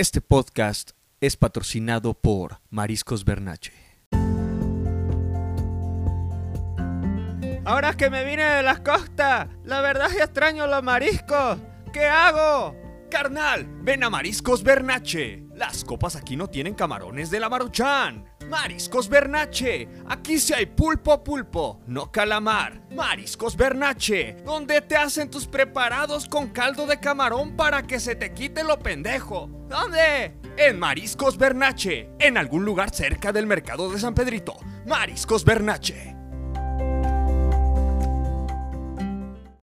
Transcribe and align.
Este 0.00 0.22
podcast 0.22 0.92
es 1.20 1.36
patrocinado 1.36 2.14
por 2.14 2.62
Mariscos 2.70 3.22
Bernache. 3.22 3.74
Ahora 7.66 7.92
que 7.92 8.08
me 8.08 8.24
vine 8.24 8.42
de 8.42 8.62
las 8.62 8.80
costas, 8.80 9.48
la 9.62 9.82
verdad 9.82 10.06
es 10.08 10.16
que 10.16 10.22
extraño 10.22 10.66
los 10.66 10.82
mariscos. 10.82 11.58
¿Qué 11.92 12.06
hago? 12.06 12.74
Carnal, 13.10 13.66
ven 13.82 14.02
a 14.02 14.08
Mariscos 14.08 14.62
Bernache. 14.62 15.44
Las 15.54 15.84
copas 15.84 16.16
aquí 16.16 16.34
no 16.34 16.46
tienen 16.48 16.72
camarones 16.72 17.30
de 17.30 17.38
la 17.38 17.50
Maruchan. 17.50 18.24
Mariscos 18.50 19.08
Bernache. 19.08 19.88
Aquí 20.08 20.40
sí 20.40 20.52
hay 20.52 20.66
pulpo 20.66 21.22
pulpo, 21.22 21.80
no 21.86 22.10
calamar. 22.10 22.82
Mariscos 22.90 23.56
Bernache, 23.56 24.38
donde 24.44 24.80
te 24.80 24.96
hacen 24.96 25.30
tus 25.30 25.46
preparados 25.46 26.26
con 26.26 26.48
caldo 26.48 26.84
de 26.86 26.98
camarón 26.98 27.54
para 27.56 27.84
que 27.84 28.00
se 28.00 28.16
te 28.16 28.34
quite 28.34 28.64
lo 28.64 28.80
pendejo. 28.80 29.48
¿Dónde? 29.68 30.34
En 30.56 30.80
Mariscos 30.80 31.38
Bernache, 31.38 32.10
en 32.18 32.36
algún 32.36 32.64
lugar 32.64 32.90
cerca 32.90 33.32
del 33.32 33.46
mercado 33.46 33.88
de 33.88 34.00
San 34.00 34.14
Pedrito. 34.14 34.56
Mariscos 34.84 35.44
Bernache. 35.44 36.16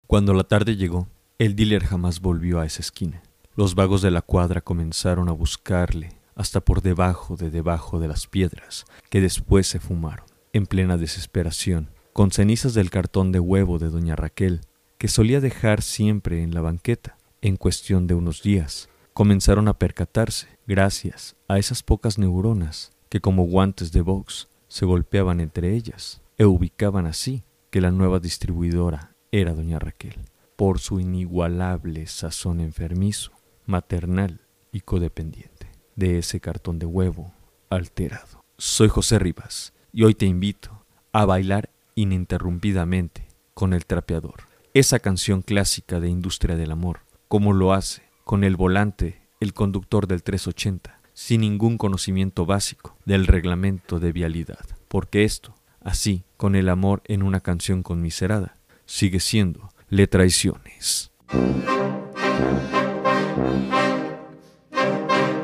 Cuando 0.08 0.34
la 0.34 0.45
tarde 0.45 0.78
llegó, 0.78 1.09
el 1.40 1.58
dealer 1.58 1.84
jamás 1.84 2.22
volvió 2.22 2.62
a 2.62 2.66
esa 2.66 2.80
esquina. 2.80 3.22
Los 3.58 3.76
vagos 3.76 4.02
de 4.02 4.12
la 4.12 4.22
cuadra 4.22 4.62
comenzaron 4.62 5.28
a 5.28 5.34
buscarle 5.34 6.17
hasta 6.38 6.62
por 6.62 6.82
debajo 6.82 7.36
de 7.36 7.50
debajo 7.50 8.00
de 8.00 8.08
las 8.08 8.27
piedras, 8.27 8.86
que 9.09 9.22
después 9.22 9.68
se 9.68 9.80
fumaron, 9.80 10.28
en 10.54 10.68
plena 10.68 10.95
desesperación, 10.95 11.90
con 12.14 12.32
cenizas 12.32 12.76
del 12.76 12.91
cartón 12.91 13.32
de 13.32 13.40
huevo 13.40 13.80
de 13.80 13.90
doña 13.90 14.16
Raquel, 14.16 14.62
que 15.00 15.08
solía 15.08 15.42
dejar 15.42 15.81
siempre 15.81 16.44
en 16.44 16.54
la 16.54 16.62
banqueta. 16.62 17.18
En 17.42 17.58
cuestión 17.58 18.08
de 18.08 18.14
unos 18.14 18.44
días, 18.44 18.88
comenzaron 19.14 19.68
a 19.68 19.80
percatarse, 19.80 20.48
gracias 20.68 21.36
a 21.48 21.58
esas 21.58 21.81
pocas 21.84 22.18
neuronas 22.18 22.92
que 23.09 23.20
como 23.20 23.44
guantes 23.44 23.92
de 23.92 24.02
box 24.02 24.47
se 24.67 24.86
golpeaban 24.86 25.40
entre 25.40 25.75
ellas, 25.75 26.22
e 26.38 26.45
ubicaban 26.45 27.08
así 27.08 27.44
que 27.72 27.81
la 27.81 27.92
nueva 27.92 28.19
distribuidora 28.19 29.16
era 29.31 29.53
doña 29.53 29.80
Raquel, 29.80 30.19
por 30.56 30.80
su 30.80 31.00
inigualable 31.00 32.06
sazón 32.06 32.59
enfermizo, 32.59 33.31
maternal 33.66 34.42
y 34.72 34.81
codependiente 34.81 35.56
de 35.98 36.20
ese 36.20 36.40
cartón 36.40 36.80
de 36.80 36.86
huevo 36.86 37.34
alterado. 37.70 38.45
Soy 38.58 38.88
José 38.88 39.20
Rivas 39.20 39.73
y 39.92 40.03
hoy 40.03 40.14
te 40.16 40.26
invito 40.26 40.86
a 41.12 41.26
bailar 41.26 41.70
ininterrumpidamente 41.95 43.28
con 43.53 43.73
el 43.73 43.86
trapeador, 43.86 44.44
esa 44.73 45.00
canción 45.00 45.42
clásica 45.42 46.00
de 46.00 46.08
Industria 46.08 46.56
del 46.56 46.72
Amor, 46.72 47.02
como 47.28 47.52
lo 47.52 47.73
hace 47.73 48.03
con 48.23 48.44
el 48.44 48.56
volante 48.56 49.22
el 49.40 49.53
conductor 49.53 50.08
del 50.08 50.23
380, 50.23 51.00
sin 51.14 51.42
ningún 51.42 51.78
conocimiento 51.78 52.45
básico 52.45 52.95
del 53.06 53.25
reglamento 53.25 54.00
de 54.00 54.12
vialidad, 54.12 54.66
porque 54.88 55.23
esto, 55.23 55.56
así, 55.81 56.23
con 56.38 56.56
el 56.56 56.70
amor 56.70 57.02
en 57.06 57.23
una 57.23 57.40
canción 57.40 57.81
conmiserada, 57.81 58.58
sigue 58.86 59.20
siendo 59.20 59.72
Le 59.90 60.06
Traiciones. 60.08 61.12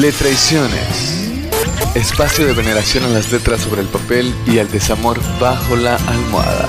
Le 0.00 0.12
Traiciones. 0.12 1.40
Espacio 1.96 2.46
de 2.46 2.52
veneración 2.52 3.02
a 3.02 3.08
las 3.08 3.32
letras 3.32 3.62
sobre 3.62 3.80
el 3.80 3.88
papel 3.88 4.32
y 4.46 4.60
al 4.60 4.70
desamor 4.70 5.18
bajo 5.40 5.74
la 5.74 5.96
almohada. 5.96 6.68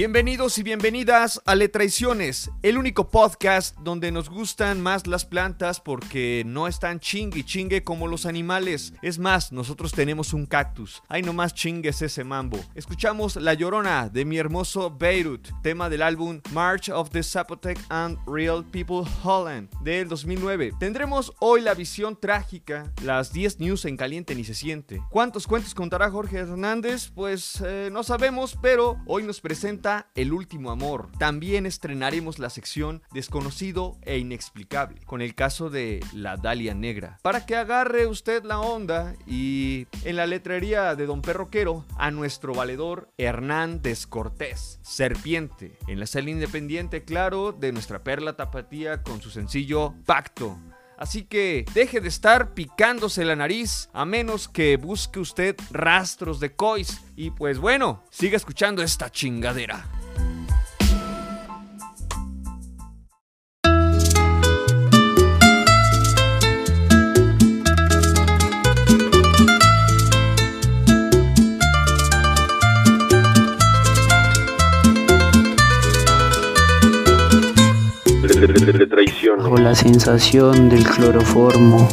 Bienvenidos 0.00 0.56
y 0.56 0.62
bienvenidas 0.62 1.42
a 1.44 1.54
Le 1.54 1.68
Traiciones, 1.68 2.50
el 2.62 2.78
único 2.78 3.10
podcast 3.10 3.76
donde 3.80 4.10
nos 4.10 4.30
gustan 4.30 4.80
más 4.80 5.06
las 5.06 5.26
plantas 5.26 5.78
porque 5.78 6.42
no 6.46 6.66
están 6.66 7.00
chingue 7.00 7.44
chingue 7.44 7.84
como 7.84 8.06
los 8.06 8.24
animales. 8.24 8.94
Es 9.02 9.18
más, 9.18 9.52
nosotros 9.52 9.92
tenemos 9.92 10.32
un 10.32 10.46
cactus. 10.46 11.02
Ay, 11.06 11.20
nomás 11.20 11.52
chingues 11.52 12.00
ese 12.00 12.24
mambo. 12.24 12.58
Escuchamos 12.74 13.36
La 13.36 13.52
Llorona 13.52 14.08
de 14.08 14.24
mi 14.24 14.38
hermoso 14.38 14.90
Beirut, 14.90 15.46
tema 15.62 15.90
del 15.90 16.00
álbum 16.00 16.40
March 16.52 16.88
of 16.88 17.10
the 17.10 17.22
Zapotec 17.22 17.78
and 17.90 18.16
Real 18.26 18.64
People 18.64 19.02
Holland 19.22 19.68
del 19.82 20.08
2009. 20.08 20.72
Tendremos 20.80 21.30
hoy 21.40 21.60
la 21.60 21.74
visión 21.74 22.18
trágica, 22.18 22.90
las 23.02 23.34
10 23.34 23.60
news 23.60 23.84
en 23.84 23.98
caliente 23.98 24.34
ni 24.34 24.44
se 24.44 24.54
siente. 24.54 25.02
¿Cuántos 25.10 25.46
cuentos 25.46 25.74
contará 25.74 26.10
Jorge 26.10 26.38
Hernández? 26.38 27.10
Pues 27.14 27.62
eh, 27.62 27.90
no 27.92 28.02
sabemos, 28.02 28.56
pero 28.62 28.96
hoy 29.04 29.24
nos 29.24 29.42
presenta 29.42 29.89
El 30.14 30.32
último 30.32 30.70
amor. 30.70 31.08
También 31.18 31.66
estrenaremos 31.66 32.38
la 32.38 32.50
sección 32.50 33.02
Desconocido 33.12 33.96
e 34.02 34.18
Inexplicable, 34.18 35.00
con 35.06 35.20
el 35.22 35.34
caso 35.34 35.70
de 35.70 36.04
La 36.12 36.36
Dalia 36.36 36.74
Negra. 36.74 37.18
Para 37.22 37.46
que 37.46 37.56
agarre 37.56 38.06
usted 38.06 38.44
la 38.44 38.60
onda 38.60 39.14
y 39.26 39.86
en 40.04 40.16
la 40.16 40.26
letrería 40.26 40.94
de 40.94 41.06
Don 41.06 41.22
Perroquero 41.22 41.84
a 41.96 42.10
nuestro 42.10 42.54
valedor 42.54 43.10
Hernán 43.18 43.82
Descortés, 43.82 44.78
Serpiente, 44.82 45.78
en 45.86 46.00
la 46.00 46.06
sala 46.06 46.30
independiente, 46.30 47.04
claro, 47.04 47.52
de 47.52 47.72
nuestra 47.72 48.02
perla 48.02 48.36
tapatía 48.36 49.02
con 49.02 49.20
su 49.20 49.30
sencillo 49.30 49.94
Pacto. 50.06 50.56
Así 51.00 51.22
que 51.22 51.64
deje 51.72 52.02
de 52.02 52.08
estar 52.08 52.52
picándose 52.52 53.24
la 53.24 53.34
nariz 53.34 53.88
a 53.94 54.04
menos 54.04 54.48
que 54.48 54.76
busque 54.76 55.18
usted 55.18 55.56
rastros 55.70 56.40
de 56.40 56.54
cois. 56.54 57.00
Y 57.16 57.30
pues 57.30 57.58
bueno, 57.58 58.04
siga 58.10 58.36
escuchando 58.36 58.82
esta 58.82 59.10
chingadera. 59.10 59.99
Bajo 79.38 79.56
la 79.58 79.74
sensación 79.74 80.68
del 80.68 80.82
cloroformo 80.84 81.88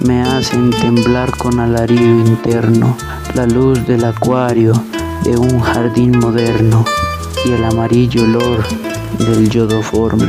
me 0.00 0.22
hacen 0.22 0.70
temblar 0.70 1.30
con 1.36 1.60
alarido 1.60 2.26
interno 2.26 2.96
la 3.34 3.46
luz 3.46 3.86
del 3.86 4.04
acuario 4.04 4.72
de 5.24 5.36
un 5.36 5.60
jardín 5.60 6.18
moderno 6.18 6.84
y 7.44 7.52
el 7.52 7.64
amarillo 7.64 8.22
olor 8.22 8.64
del 9.18 9.50
yodoformo. 9.50 10.24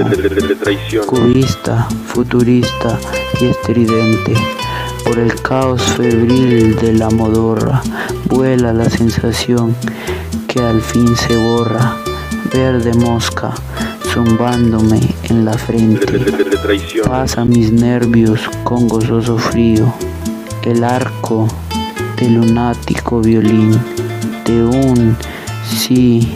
Cubista, 1.06 1.88
futurista 2.06 3.00
y 3.40 3.46
estridente. 3.46 4.34
Por 5.06 5.20
el 5.20 5.42
caos 5.42 5.82
febril 5.82 6.76
de 6.76 6.94
la 6.94 7.10
modorra 7.10 7.82
vuela 8.26 8.74
la 8.74 8.90
sensación 8.90 9.76
que 10.48 10.60
al 10.60 10.82
fin 10.82 11.16
se 11.16 11.38
borra. 11.38 11.98
Verde 12.54 12.94
mosca 12.94 13.54
zumbándome 14.14 15.00
en 15.24 15.46
la 15.46 15.54
frente. 15.54 16.20
Pasa 17.06 17.46
mis 17.46 17.72
nervios 17.72 18.42
con 18.64 18.88
gozoso 18.88 19.38
frío. 19.38 19.94
El 20.64 20.84
arco 20.84 21.48
del 22.18 22.36
lunático 22.36 23.22
violín 23.22 23.72
de 24.46 24.64
un 24.64 25.16
sí 25.66 26.28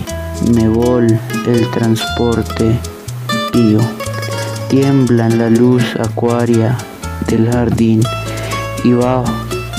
me 0.54 0.70
vol 0.70 1.20
el 1.48 1.70
transporte 1.72 2.80
pío. 3.52 3.80
Tiembla 4.70 5.28
en 5.28 5.38
la 5.38 5.50
luz 5.50 5.84
acuaria 6.00 6.78
del 7.28 7.52
jardín 7.52 8.02
y 8.84 8.94
va 8.94 9.24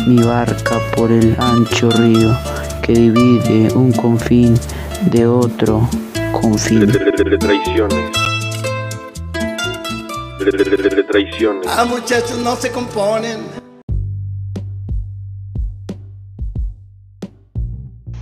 mi 0.06 0.19
barca 0.22 0.78
por 0.94 1.10
el 1.10 1.34
ancho 1.38 1.90
río 1.90 2.37
que 2.82 2.93
divide 2.93 3.72
un 3.75 3.93
confín 3.93 4.54
de 5.10 5.26
otro 5.26 5.88
traiciones. 11.08 11.66
Ah, 11.69 11.84
muchachos, 11.84 12.38
no 12.38 12.54
se 12.56 12.70
componen. 12.70 13.40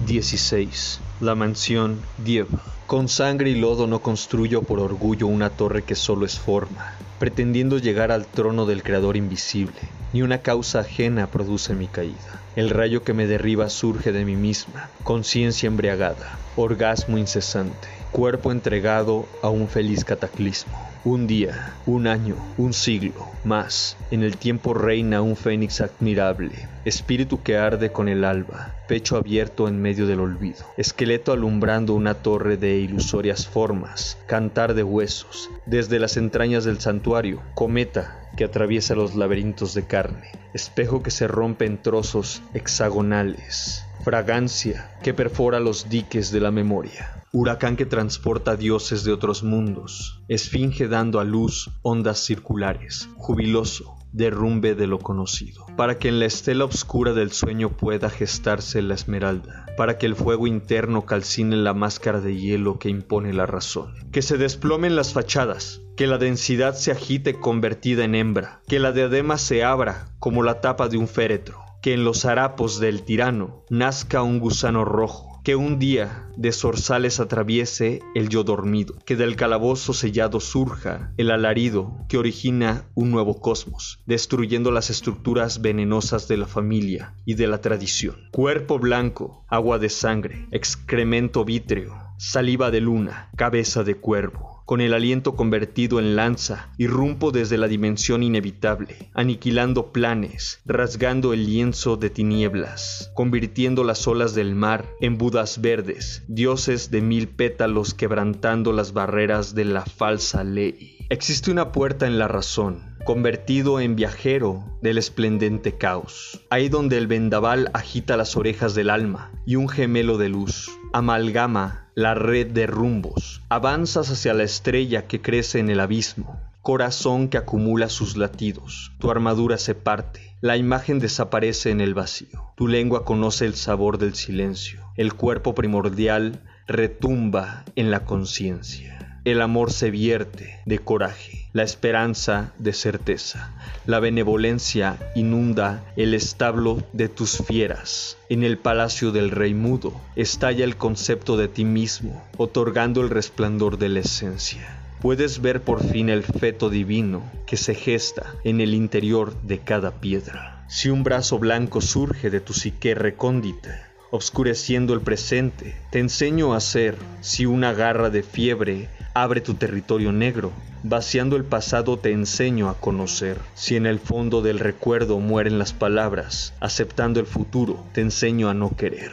16. 0.07 1.01
La 1.21 1.35
mansión 1.35 2.01
Dieva. 2.19 2.63
Con 2.87 3.09
sangre 3.09 3.51
y 3.51 3.61
lodo 3.61 3.87
no 3.87 4.01
construyo 4.01 4.63
por 4.63 4.79
orgullo 4.79 5.27
una 5.27 5.51
torre 5.51 5.83
que 5.83 5.95
solo 5.95 6.25
es 6.25 6.39
forma, 6.39 6.95
pretendiendo 7.19 7.79
llegar 7.79 8.13
al 8.13 8.27
trono 8.27 8.67
del 8.67 8.83
Creador 8.83 9.17
invisible. 9.17 9.75
Ni 10.13 10.23
una 10.23 10.39
causa 10.39 10.81
ajena 10.81 11.27
produce 11.27 11.75
mi 11.75 11.89
caída. 11.89 12.41
El 12.57 12.71
rayo 12.71 13.03
que 13.03 13.15
me 13.15 13.27
derriba 13.27 13.69
surge 13.69 14.13
de 14.13 14.25
mí 14.25 14.37
misma, 14.37 14.89
conciencia 15.03 15.67
embriagada, 15.67 16.39
orgasmo 16.57 17.19
incesante, 17.19 17.89
cuerpo 18.15 18.53
entregado 18.53 19.27
a 19.43 19.49
un 19.49 19.67
feliz 19.67 20.05
cataclismo. 20.05 20.73
Un 21.05 21.27
día, 21.27 21.75
un 21.85 22.07
año, 22.07 22.37
un 22.57 22.73
siglo, 22.73 23.27
más. 23.43 23.97
En 24.13 24.23
el 24.23 24.37
tiempo 24.37 24.73
reina 24.73 25.21
un 25.21 25.35
fénix 25.35 25.81
admirable, 25.81 26.69
espíritu 26.85 27.43
que 27.43 27.57
arde 27.57 27.91
con 27.91 28.09
el 28.09 28.25
alba, 28.25 28.73
pecho 28.87 29.17
abierto 29.17 29.67
en 29.67 29.83
medio 29.83 30.07
del 30.07 30.21
olvido, 30.21 30.65
esqueleto 30.77 31.33
alumbrando 31.33 31.93
una 31.95 32.15
torre 32.15 32.57
de 32.57 32.77
ilusorias 32.77 33.49
formas, 33.49 34.17
cantar 34.27 34.75
de 34.75 34.85
huesos, 34.85 35.51
desde 35.67 35.99
las 35.99 36.17
entrañas 36.17 36.63
del 36.65 36.79
santuario, 36.79 37.43
cometa 37.55 38.21
que 38.37 38.45
atraviesa 38.45 38.95
los 38.95 39.17
laberintos 39.17 39.75
de 39.75 39.89
carne, 39.89 40.31
espejo 40.55 41.03
que 41.03 41.11
se 41.11 41.27
rompe 41.27 41.67
en 41.67 41.83
trozos 41.83 42.43
hexagonales, 42.55 43.85
fragancia 44.05 44.91
que 45.03 45.15
perfora 45.15 45.61
los 45.61 45.89
diques 45.89 46.31
de 46.31 46.39
la 46.39 46.51
memoria. 46.51 47.25
Huracán 47.33 47.77
que 47.77 47.87
transporta 47.87 48.55
dioses 48.55 49.03
de 49.03 49.13
otros 49.13 49.43
mundos, 49.43 50.21
esfinge 50.29 50.89
dando 50.89 51.21
a 51.21 51.25
luz 51.25 51.71
ondas 51.83 52.19
circulares, 52.19 53.09
jubiloso, 53.17 53.97
derrumbe 54.13 54.75
de 54.75 54.87
lo 54.87 54.99
conocido, 54.99 55.67
para 55.77 55.99
que 55.99 56.09
en 56.09 56.21
la 56.21 56.27
estela 56.27 56.67
oscura 56.67 57.15
del 57.15 57.33
sueño 57.33 57.71
pueda 57.71 58.11
gestarse 58.11 58.83
la 58.83 58.95
esmeralda, 58.95 59.67
para 59.77 59.97
que 59.97 60.05
el 60.05 60.15
fuego 60.15 60.47
interno 60.47 61.07
calcine 61.07 61.57
la 61.57 61.73
máscara 61.73 62.21
de 62.21 62.37
hielo 62.37 62.79
que 62.79 62.91
impone 62.91 63.33
la 63.33 63.47
razón, 63.47 63.95
que 64.13 64.21
se 64.21 64.37
desplomen 64.37 64.97
las 64.97 65.15
fachadas, 65.15 65.81
que 65.97 66.07
la 66.07 66.19
densidad 66.19 66.75
se 66.75 66.93
agite 66.93 67.41
convertida 67.41 68.05
en 68.05 68.15
hembra, 68.15 68.61
que 68.69 68.79
la 68.79 68.93
diadema 68.93 69.39
se 69.39 69.65
abra 69.65 70.09
como 70.21 70.43
la 70.43 70.61
tapa 70.61 70.89
de 70.89 70.99
un 70.99 71.09
féretro, 71.09 71.64
que 71.85 71.93
en 71.93 72.03
los 72.03 72.25
harapos 72.25 72.81
del 72.81 73.03
tirano 73.03 73.63
nazca 73.69 74.23
un 74.23 74.39
gusano 74.39 74.87
rojo, 74.87 75.43
que 75.45 75.55
un 75.55 75.79
día 75.79 76.31
de 76.35 76.51
zorzales 76.51 77.21
atraviese 77.21 78.01
el 78.15 78.31
yo 78.31 78.43
dormido, 78.43 78.95
que 79.05 79.17
del 79.17 79.37
calabozo 79.37 79.93
sellado 79.93 80.41
surja 80.41 81.13
el 81.19 81.31
alarido 81.31 81.93
que 82.09 82.17
origina 82.17 82.89
un 82.95 83.11
nuevo 83.11 83.39
cosmos, 83.39 84.01
destruyendo 84.07 84.71
las 84.71 84.89
estructuras 84.89 85.61
venenosas 85.61 86.27
de 86.27 86.39
la 86.39 86.47
familia 86.47 87.17
y 87.27 87.35
de 87.35 87.49
la 87.49 87.61
tradición. 87.61 88.17
Cuerpo 88.31 88.79
blanco, 88.79 89.45
agua 89.47 89.79
de 89.79 89.91
sangre, 89.91 90.49
excremento 90.53 91.45
vítreo, 91.45 91.95
saliva 92.17 92.71
de 92.71 92.81
luna, 92.81 93.29
cabeza 93.37 93.85
de 93.85 93.97
cuervo. 93.97 94.54
Con 94.65 94.81
el 94.81 94.95
aliento 94.95 95.37
convertido 95.37 95.99
en 95.99 96.17
lanza, 96.17 96.71
irrumpo 96.79 97.33
desde 97.33 97.59
la 97.59 97.69
dimensión 97.69 98.23
inevitable, 98.23 99.11
aniquilando 99.13 99.93
planes, 99.93 100.61
rasgando 100.65 101.35
el 101.35 101.45
lienzo 101.45 101.99
de 101.99 102.09
tinieblas, 102.09 103.11
convirtiendo 103.15 103.85
las 103.85 104.09
olas 104.09 104.35
del 104.35 104.55
mar 104.55 104.89
en 105.03 105.19
budas 105.19 105.61
verdes, 105.61 106.23
dioses 106.29 106.91
de 106.91 107.03
mil 107.03 107.29
pétalos 107.29 107.93
quebrantando 107.93 108.73
las 108.73 108.95
barreras 108.95 109.55
de 109.55 109.67
la 109.67 109.85
falsa 109.85 110.45
ley. 110.45 110.97
Existe 111.11 111.51
una 111.51 111.71
puerta 111.71 112.07
en 112.07 112.19
la 112.19 112.29
razón, 112.29 112.94
convertido 113.05 113.81
en 113.81 113.97
viajero 113.97 114.65
del 114.83 114.99
esplendente 114.99 115.77
caos, 115.77 116.41
ahí 116.51 116.69
donde 116.69 116.99
el 116.99 117.07
vendaval 117.07 117.71
agita 117.75 118.17
las 118.17 118.37
orejas 118.37 118.75
del 118.75 118.91
alma 118.91 119.31
y 119.47 119.57
un 119.57 119.69
gemelo 119.69 120.19
de 120.19 120.31
luz 120.31 120.71
amalgama 120.93 121.89
la 121.95 122.15
red 122.15 122.49
de 122.49 122.67
rumbos, 122.67 123.43
avanzas 123.49 124.11
hacia 124.11 124.35
la 124.35 124.43
estrella 124.43 125.07
que 125.07 125.21
crece 125.21 125.59
en 125.61 125.71
el 125.71 125.81
abismo, 125.81 126.41
corazón 126.63 127.29
que 127.29 127.39
acumula 127.39 127.89
sus 127.89 128.17
latidos. 128.17 128.93
Tu 128.99 129.11
armadura 129.11 129.59
se 129.59 129.75
parte, 129.75 130.35
la 130.41 130.57
imagen 130.57 130.99
desaparece 130.99 131.71
en 131.71 131.81
el 131.81 131.95
vacío. 131.95 132.53
Tu 132.57 132.69
lengua 132.69 133.05
conoce 133.05 133.45
el 133.45 133.55
sabor 133.55 133.99
del 133.99 134.15
silencio. 134.15 134.81
El 134.97 135.15
cuerpo 135.15 135.55
primordial 135.55 136.43
retumba 136.67 137.65
en 137.77 137.91
la 137.91 138.05
conciencia. 138.05 138.94
El 139.25 139.41
amor 139.41 139.73
se 139.73 139.91
vierte 139.91 140.61
de 140.67 140.81
coraje, 140.81 141.49
la 141.55 141.63
esperanza 141.63 142.53
de 142.59 142.75
certeza. 142.75 143.55
La 143.87 143.99
benevolencia 143.99 144.99
inunda 145.15 145.83
el 145.97 146.13
establo 146.13 146.83
de 146.93 147.09
tus 147.09 147.39
fieras. 147.39 148.19
En 148.29 148.43
el 148.43 148.59
palacio 148.59 149.13
del 149.13 149.31
rey 149.31 149.55
mudo 149.55 149.99
estalla 150.15 150.63
el 150.63 150.77
concepto 150.77 151.39
de 151.39 151.49
ti 151.49 151.65
mismo, 151.65 152.23
otorgando 152.37 153.01
el 153.01 153.09
resplandor 153.09 153.79
de 153.79 153.89
la 153.89 154.01
esencia. 154.01 154.79
Puedes 155.01 155.41
ver 155.41 155.63
por 155.63 155.83
fin 155.83 156.11
el 156.11 156.23
feto 156.23 156.69
divino 156.69 157.23
que 157.47 157.57
se 157.57 157.75
gesta 157.75 158.35
en 158.45 158.61
el 158.61 158.75
interior 158.75 159.35
de 159.43 159.59
cada 159.59 160.01
piedra. 160.01 160.67
Si 160.69 160.91
un 160.91 161.03
brazo 161.03 161.39
blanco 161.39 161.81
surge 161.81 162.29
de 162.29 162.41
tu 162.41 162.53
psique 162.53 162.95
recóndita, 162.95 163.84
obscureciendo 164.15 164.95
el 164.95 165.01
presente, 165.01 165.75
te 165.91 165.99
enseño 165.99 166.55
a 166.55 166.61
ser 166.61 166.97
si 167.21 167.47
una 167.47 167.73
garra 167.73 168.11
de 168.11 168.23
fiebre 168.23 168.89
abre 169.13 169.41
tu 169.41 169.55
territorio 169.55 170.13
negro. 170.13 170.53
Vaciando 170.85 171.35
el 171.35 171.43
pasado 171.43 171.99
te 171.99 172.13
enseño 172.13 172.69
a 172.69 172.75
conocer. 172.75 173.41
Si 173.55 173.75
en 173.75 173.87
el 173.87 173.99
fondo 173.99 174.41
del 174.41 174.61
recuerdo 174.61 175.19
mueren 175.19 175.59
las 175.59 175.73
palabras, 175.73 176.55
aceptando 176.61 177.19
el 177.19 177.27
futuro 177.27 177.85
te 177.93 178.03
enseño 178.03 178.49
a 178.49 178.55
no 178.55 178.77
querer. 178.77 179.11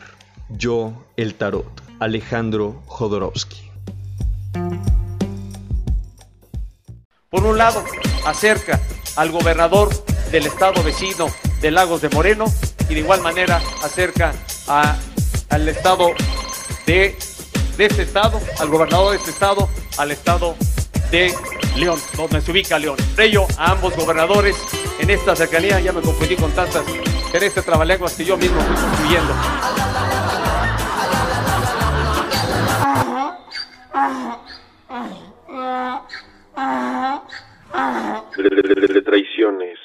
Yo, 0.49 0.93
el 1.17 1.33
tarot, 1.33 1.81
Alejandro 1.99 2.83
Jodorowsky. 2.85 3.71
Por 7.31 7.43
un 7.43 7.57
lado, 7.57 7.83
acerca 8.27 8.79
al 9.15 9.31
gobernador 9.31 9.89
del 10.31 10.45
estado 10.45 10.83
vecino 10.83 11.25
de 11.59 11.71
Lagos 11.71 12.01
de 12.01 12.09
Moreno 12.09 12.45
y 12.87 12.93
de 12.93 12.99
igual 12.99 13.21
manera 13.21 13.59
acerca 13.81 14.33
al 14.67 15.67
estado 15.67 16.11
de, 16.85 17.15
de 17.77 17.85
este 17.85 18.03
estado, 18.03 18.39
al 18.59 18.69
gobernador 18.69 19.11
de 19.11 19.17
este 19.17 19.31
estado, 19.31 19.69
al 19.97 20.11
estado 20.11 20.55
de 21.11 21.33
León, 21.75 21.99
donde 22.15 22.41
se 22.41 22.51
ubica 22.51 22.79
León. 22.79 22.97
Ello 23.17 23.45
a 23.57 23.71
ambos 23.71 23.95
gobernadores 23.95 24.55
en 24.99 25.09
esta 25.09 25.35
cercanía, 25.35 25.79
ya 25.79 25.91
me 25.91 26.01
confundí 26.01 26.35
con 26.35 26.51
tantas 26.51 26.85
este 27.33 27.61
trabalenguas 27.61 28.13
que 28.13 28.25
yo 28.25 28.37
mismo 28.37 28.61
fui 28.61 28.75
construyendo. 28.75 29.33
traiciones. 39.03 39.80